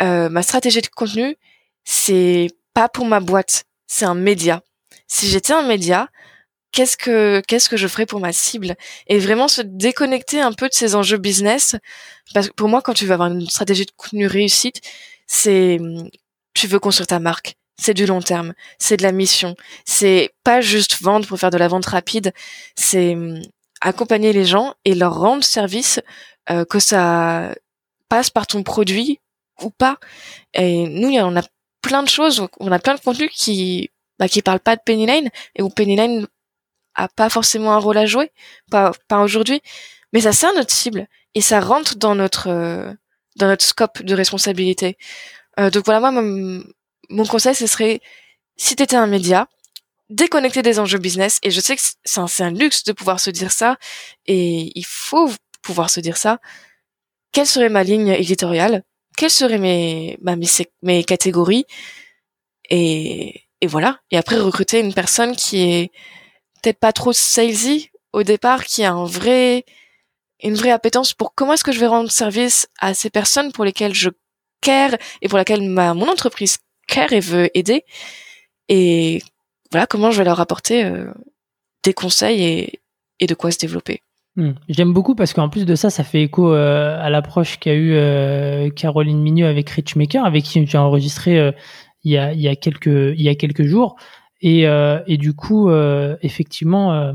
ma 0.00 0.42
stratégie 0.42 0.80
de 0.80 0.88
contenu, 0.88 1.36
c'est 1.84 2.48
pas 2.74 2.88
pour 2.88 3.06
ma 3.06 3.20
boîte, 3.20 3.64
c'est 3.86 4.04
un 4.04 4.14
média. 4.14 4.62
Si 5.06 5.28
j'étais 5.28 5.52
un 5.52 5.62
média, 5.62 6.08
qu'est-ce 6.74 6.96
que 6.96 7.40
qu'est-ce 7.46 7.68
que 7.68 7.76
je 7.76 7.86
ferais 7.88 8.04
pour 8.04 8.20
ma 8.20 8.32
cible? 8.32 8.74
Et 9.06 9.18
vraiment 9.18 9.48
se 9.48 9.62
déconnecter 9.62 10.40
un 10.40 10.52
peu 10.52 10.68
de 10.68 10.74
ces 10.74 10.94
enjeux 10.94 11.18
business 11.18 11.76
parce 12.34 12.48
que 12.48 12.54
pour 12.54 12.68
moi 12.68 12.82
quand 12.82 12.94
tu 12.94 13.06
veux 13.06 13.12
avoir 13.14 13.30
une 13.30 13.48
stratégie 13.48 13.86
de 13.86 13.92
contenu 13.96 14.26
réussite 14.26 14.80
c'est 15.26 15.78
tu 16.54 16.66
veux 16.66 16.80
construire 16.80 17.06
ta 17.06 17.20
marque. 17.20 17.56
C'est 17.76 17.94
du 17.94 18.06
long 18.06 18.20
terme. 18.20 18.54
C'est 18.78 18.96
de 18.96 19.02
la 19.02 19.10
mission. 19.10 19.56
C'est 19.84 20.32
pas 20.44 20.60
juste 20.60 21.02
vendre 21.02 21.26
pour 21.26 21.38
faire 21.38 21.50
de 21.50 21.58
la 21.58 21.66
vente 21.66 21.86
rapide. 21.86 22.32
C'est 22.76 23.16
accompagner 23.80 24.32
les 24.32 24.44
gens 24.44 24.74
et 24.84 24.94
leur 24.94 25.18
rendre 25.18 25.42
service 25.42 26.00
euh, 26.50 26.64
que 26.64 26.78
ça 26.78 27.54
passe 28.08 28.30
par 28.30 28.46
ton 28.46 28.62
produit 28.62 29.20
ou 29.62 29.70
pas. 29.70 29.98
Et 30.54 30.88
nous 30.88 31.08
on 31.10 31.36
a 31.36 31.42
plein 31.82 32.02
de 32.02 32.08
choses. 32.08 32.46
On 32.60 32.72
a 32.72 32.78
plein 32.78 32.94
de 32.94 33.00
contenus 33.00 33.30
qui 33.32 33.90
bah, 34.18 34.28
qui 34.28 34.42
parlent 34.42 34.60
pas 34.60 34.76
de 34.76 34.82
Penny 34.84 35.06
Lane 35.06 35.28
et 35.56 35.62
où 35.62 35.68
Penny 35.68 35.96
Lane 35.96 36.26
a 36.94 37.08
pas 37.08 37.28
forcément 37.28 37.72
un 37.72 37.78
rôle 37.78 37.98
à 37.98 38.06
jouer, 38.06 38.30
pas, 38.70 38.92
pas 39.08 39.20
aujourd'hui, 39.20 39.60
mais 40.12 40.20
ça 40.20 40.32
sert 40.32 40.54
notre 40.54 40.72
cible 40.72 41.06
et 41.34 41.40
ça 41.40 41.60
rentre 41.60 41.96
dans 41.96 42.14
notre 42.14 42.48
euh, 42.48 42.92
dans 43.36 43.48
notre 43.48 43.64
scope 43.64 44.02
de 44.02 44.14
responsabilité. 44.14 44.96
Euh, 45.58 45.70
donc 45.70 45.84
voilà, 45.84 46.00
moi 46.00 46.10
mon, 46.12 46.62
mon 47.10 47.26
conseil 47.26 47.54
ce 47.54 47.66
serait 47.66 48.00
si 48.56 48.76
t'étais 48.76 48.96
un 48.96 49.06
média, 49.06 49.48
déconnecter 50.10 50.62
des 50.62 50.78
enjeux 50.78 50.98
business 50.98 51.38
et 51.42 51.50
je 51.50 51.60
sais 51.60 51.76
que 51.76 51.82
c'est 52.04 52.20
un, 52.20 52.26
un, 52.40 52.50
luxe 52.50 52.84
de 52.84 52.92
pouvoir 52.92 53.20
se 53.20 53.30
dire 53.30 53.50
ça 53.50 53.76
et 54.26 54.70
il 54.78 54.86
faut 54.86 55.30
pouvoir 55.62 55.90
se 55.90 56.00
dire 56.00 56.16
ça. 56.16 56.38
Quelle 57.32 57.46
serait 57.46 57.68
ma 57.68 57.82
ligne 57.82 58.08
éditoriale 58.10 58.84
Quelles 59.16 59.30
seraient 59.30 59.58
mes, 59.58 60.16
bah, 60.22 60.36
mes, 60.36 60.46
mes 60.82 61.02
catégories 61.02 61.66
et, 62.70 63.42
et 63.60 63.66
voilà. 63.66 63.98
Et 64.10 64.16
après 64.16 64.36
recruter 64.38 64.80
une 64.80 64.94
personne 64.94 65.34
qui 65.34 65.62
est 65.62 65.92
peut-être 66.64 66.80
pas 66.80 66.92
trop 66.92 67.12
salesy 67.12 67.90
au 68.14 68.22
départ, 68.22 68.64
qui 68.64 68.84
a 68.84 68.92
une 68.92 70.54
vraie 70.54 70.70
appétence 70.70 71.12
pour 71.12 71.34
comment 71.34 71.52
est-ce 71.52 71.64
que 71.64 71.72
je 71.72 71.80
vais 71.80 71.86
rendre 71.86 72.10
service 72.10 72.68
à 72.80 72.94
ces 72.94 73.10
personnes 73.10 73.52
pour 73.52 73.64
lesquelles 73.64 73.94
je 73.94 74.08
care 74.62 74.94
et 75.20 75.28
pour 75.28 75.38
lesquelles 75.38 75.68
ma, 75.68 75.92
mon 75.92 76.08
entreprise 76.08 76.58
care 76.86 77.12
et 77.12 77.20
veut 77.20 77.50
aider. 77.56 77.84
Et 78.68 79.20
voilà 79.72 79.86
comment 79.86 80.10
je 80.10 80.18
vais 80.18 80.24
leur 80.24 80.40
apporter 80.40 80.84
euh, 80.84 81.12
des 81.82 81.92
conseils 81.92 82.80
et, 83.20 83.26
de 83.26 83.34
quoi 83.34 83.50
se 83.50 83.58
développer. 83.58 84.00
Hmm. 84.36 84.52
J'aime 84.68 84.92
beaucoup 84.92 85.14
parce 85.14 85.32
qu'en 85.32 85.48
plus 85.48 85.66
de 85.66 85.74
ça, 85.74 85.90
ça 85.90 86.04
fait 86.04 86.22
écho 86.22 86.52
euh, 86.52 86.98
à 87.00 87.10
l'approche 87.10 87.58
qu'a 87.58 87.74
eu 87.74 87.94
euh, 87.94 88.70
Caroline 88.70 89.20
Migneux 89.20 89.46
avec 89.46 89.68
Richmaker, 89.70 90.24
avec 90.24 90.44
qui 90.44 90.66
j'ai 90.66 90.78
enregistré 90.78 91.52
il 92.04 92.12
y 92.12 92.48
a 92.48 92.56
quelques 92.56 93.64
jours. 93.64 93.96
Et, 94.44 94.68
euh, 94.68 95.00
et 95.06 95.16
du 95.16 95.32
coup, 95.32 95.70
euh, 95.70 96.16
effectivement, 96.20 96.92
euh, 96.92 97.14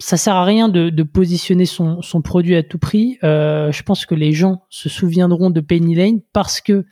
ça 0.00 0.16
sert 0.16 0.34
à 0.34 0.44
rien 0.44 0.68
de, 0.68 1.02
positionner 1.04 1.66
son, 1.66 2.02
produit 2.22 2.56
à 2.56 2.64
tout 2.64 2.78
prix. 2.78 3.16
je 3.22 3.82
pense 3.84 4.04
que 4.04 4.16
les 4.16 4.32
gens 4.32 4.64
se 4.68 4.88
souviendront 4.88 5.50
de 5.50 5.60
Penny 5.60 5.94
Lane 5.94 6.20
parce 6.32 6.60
que 6.60 6.84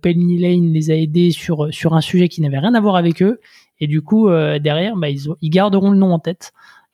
Penny 0.00 0.38
Lane 0.38 0.72
les 0.72 0.90
a 0.90 0.94
aidés 0.94 1.32
sur, 1.32 1.68
un 1.92 2.00
sujet 2.00 2.30
qui 2.30 2.40
n'avait 2.40 2.58
rien 2.58 2.74
à 2.74 2.80
voir 2.80 2.96
avec 2.96 3.22
eux. 3.22 3.40
Et 3.78 3.86
du 3.86 4.00
coup, 4.00 4.30
derrière, 4.30 4.96
bah, 4.96 5.10
ils, 5.10 5.50
garderont 5.50 5.90
le 5.90 5.98
nom 5.98 6.14
en 6.14 6.18
tête. 6.18 6.52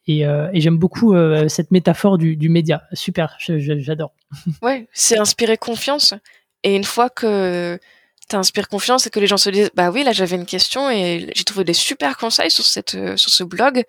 Et, 0.09 0.23
et 0.23 0.61
j'aime 0.61 0.79
beaucoup 0.79 1.15
cette 1.47 1.71
métaphore 1.71 2.19
du, 2.19 2.37
du 2.37 2.49
média. 2.49 2.83
Super, 2.93 3.37
j'adore. 3.39 4.13
Ouais, 4.63 4.89
c'est 4.93 5.21
inspirer 5.21 5.57
confiance. 5.57 6.13
Et 6.65 6.75
une 6.75 6.83
fois 6.83 7.09
que 7.09 7.79
t'inspires 8.29 8.69
confiance 8.69 9.07
et 9.07 9.11
que 9.11 9.19
les 9.21 9.27
gens 9.27 9.37
se 9.37 9.51
disent 9.51 9.71
bah 9.75 9.91
oui 9.91 10.05
là 10.05 10.13
j'avais 10.13 10.37
une 10.37 10.47
question 10.47 10.91
et 10.91 11.31
j'ai 11.35 11.45
trouvé 11.45 11.65
des 11.65 11.73
super 11.73 12.17
conseils 12.17 12.51
sur 12.51 12.65
cette 12.65 12.95
euh, 12.95 13.17
sur 13.17 13.31
ce 13.31 13.43
blog. 13.43 13.85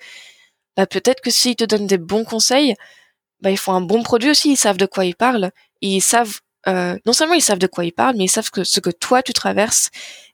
Bah 0.75 0.87
peut-être 0.87 1.21
que 1.21 1.29
s'ils 1.29 1.55
te 1.55 1.65
donnent 1.65 1.87
des 1.87 1.97
bons 1.97 2.23
conseils 2.23 2.75
bah 3.41 3.51
ils 3.51 3.57
font 3.57 3.73
un 3.73 3.81
bon 3.81 4.01
produit 4.01 4.29
aussi 4.29 4.51
ils 4.51 4.57
savent 4.57 4.77
de 4.77 4.85
quoi 4.85 5.05
ils 5.05 5.15
parlent. 5.15 5.51
Ils 5.81 6.01
savent 6.01 6.39
euh, 6.67 6.97
non 7.05 7.13
seulement 7.13 7.35
ils 7.35 7.41
savent 7.41 7.59
de 7.59 7.67
quoi 7.67 7.85
ils 7.85 7.91
parlent 7.91 8.15
mais 8.17 8.25
ils 8.25 8.29
savent 8.29 8.49
que 8.49 8.63
ce 8.63 8.79
que 8.79 8.89
toi 8.89 9.21
tu 9.21 9.33
traverses 9.33 9.89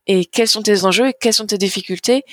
et 0.07 0.25
quels 0.25 0.47
sont 0.47 0.61
tes 0.61 0.85
enjeux 0.85 1.09
et 1.09 1.13
quelles 1.19 1.33
sont 1.33 1.47
tes 1.47 1.57
difficultés. 1.57 2.23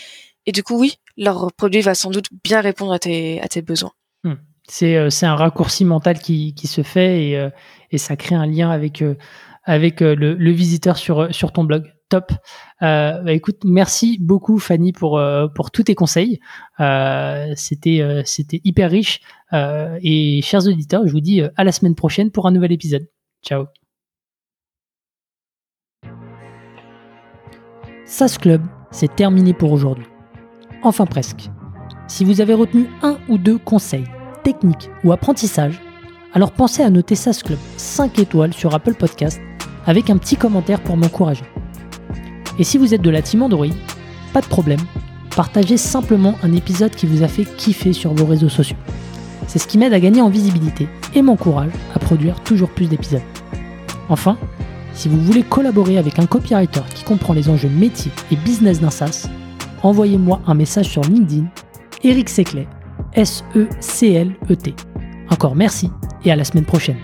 Et 0.46 0.52
du 0.52 0.62
coup 0.62 0.78
oui 0.78 0.96
leur 1.16 1.52
produit 1.52 1.80
va 1.80 1.94
sans 1.94 2.10
doute 2.10 2.28
bien 2.44 2.60
répondre 2.60 2.92
à 2.92 2.98
tes 2.98 3.40
à 3.40 3.48
tes 3.48 3.62
besoins. 3.62 3.92
Hmm. 4.24 4.34
c'est 4.68 4.96
euh, 4.96 5.10
c'est 5.10 5.26
un 5.26 5.36
raccourci 5.36 5.84
mental 5.84 6.18
qui 6.18 6.54
qui 6.54 6.66
se 6.66 6.82
fait 6.82 7.24
et 7.24 7.48
et 7.90 7.98
ça 7.98 8.16
crée 8.16 8.34
un 8.34 8.46
lien 8.46 8.70
avec 8.70 9.02
avec 9.64 10.02
euh, 10.02 10.14
le, 10.14 10.50
visiteur 10.50 10.96
sur, 10.96 11.20
euh, 11.20 11.30
sur 11.30 11.52
ton 11.52 11.64
blog. 11.64 11.84
Top. 12.08 12.30
Euh, 12.82 13.22
bah, 13.22 13.32
écoute, 13.32 13.60
merci 13.64 14.18
beaucoup 14.20 14.58
Fanny 14.58 14.92
pour, 14.92 15.18
pour 15.54 15.70
tous 15.70 15.84
tes 15.84 15.94
conseils. 15.94 16.40
C'était, 17.56 18.22
c'était 18.26 18.60
hyper 18.64 18.90
riche. 18.90 19.20
et 19.52 20.40
chers 20.42 20.66
auditeurs, 20.66 21.06
je 21.06 21.12
vous 21.12 21.22
dis 21.22 21.40
à 21.56 21.64
la 21.64 21.72
semaine 21.72 21.94
prochaine 21.94 22.30
pour 22.30 22.46
un 22.46 22.50
nouvel 22.50 22.72
épisode. 22.72 23.08
Ciao. 23.42 23.64
SAS 28.04 28.36
Club, 28.36 28.60
c'est 28.90 29.16
terminé 29.16 29.54
pour 29.54 29.72
aujourd'hui. 29.72 30.04
Enfin 30.82 31.06
presque. 31.06 31.48
Si 32.08 32.26
vous 32.26 32.42
avez 32.42 32.52
retenu 32.52 32.88
un 33.00 33.16
ou 33.30 33.38
deux 33.38 33.56
conseils, 33.56 34.04
techniques 34.44 34.90
ou 35.02 35.12
apprentissages, 35.12 35.80
alors 36.34 36.52
pensez 36.52 36.82
à 36.82 36.90
noter 36.90 37.14
SAS 37.14 37.42
Club 37.42 37.58
5 37.78 38.18
étoiles 38.18 38.52
sur 38.52 38.74
Apple 38.74 38.94
Podcast 38.94 39.40
avec 39.86 40.10
un 40.10 40.16
petit 40.16 40.36
commentaire 40.36 40.80
pour 40.80 40.96
m'encourager. 40.96 41.44
Et 42.58 42.64
si 42.64 42.78
vous 42.78 42.94
êtes 42.94 43.02
de 43.02 43.10
la 43.10 43.22
team 43.22 43.48
pas 44.32 44.40
de 44.40 44.46
problème, 44.46 44.80
partagez 45.34 45.76
simplement 45.76 46.36
un 46.42 46.52
épisode 46.52 46.94
qui 46.94 47.06
vous 47.06 47.22
a 47.22 47.28
fait 47.28 47.44
kiffer 47.44 47.92
sur 47.92 48.14
vos 48.14 48.26
réseaux 48.26 48.48
sociaux. 48.48 48.76
C'est 49.46 49.58
ce 49.58 49.66
qui 49.66 49.78
m'aide 49.78 49.92
à 49.92 50.00
gagner 50.00 50.22
en 50.22 50.28
visibilité 50.28 50.88
et 51.14 51.22
m'encourage 51.22 51.72
à 51.94 51.98
produire 51.98 52.40
toujours 52.40 52.70
plus 52.70 52.86
d'épisodes. 52.88 53.20
Enfin, 54.08 54.38
si 54.94 55.08
vous 55.08 55.20
voulez 55.20 55.42
collaborer 55.42 55.98
avec 55.98 56.18
un 56.18 56.26
copywriter 56.26 56.82
qui 56.94 57.04
comprend 57.04 57.32
les 57.32 57.48
enjeux 57.48 57.68
métiers 57.68 58.12
et 58.30 58.36
business 58.36 58.80
d'un 58.80 58.90
SaaS, 58.90 59.28
envoyez-moi 59.82 60.40
un 60.46 60.54
message 60.54 60.88
sur 60.88 61.02
LinkedIn, 61.02 61.46
Eric 62.04 62.28
Seclet, 62.28 62.68
S-E-C-L-E-T. 63.14 64.74
Encore 65.30 65.56
merci 65.56 65.90
et 66.24 66.32
à 66.32 66.36
la 66.36 66.44
semaine 66.44 66.64
prochaine. 66.64 66.96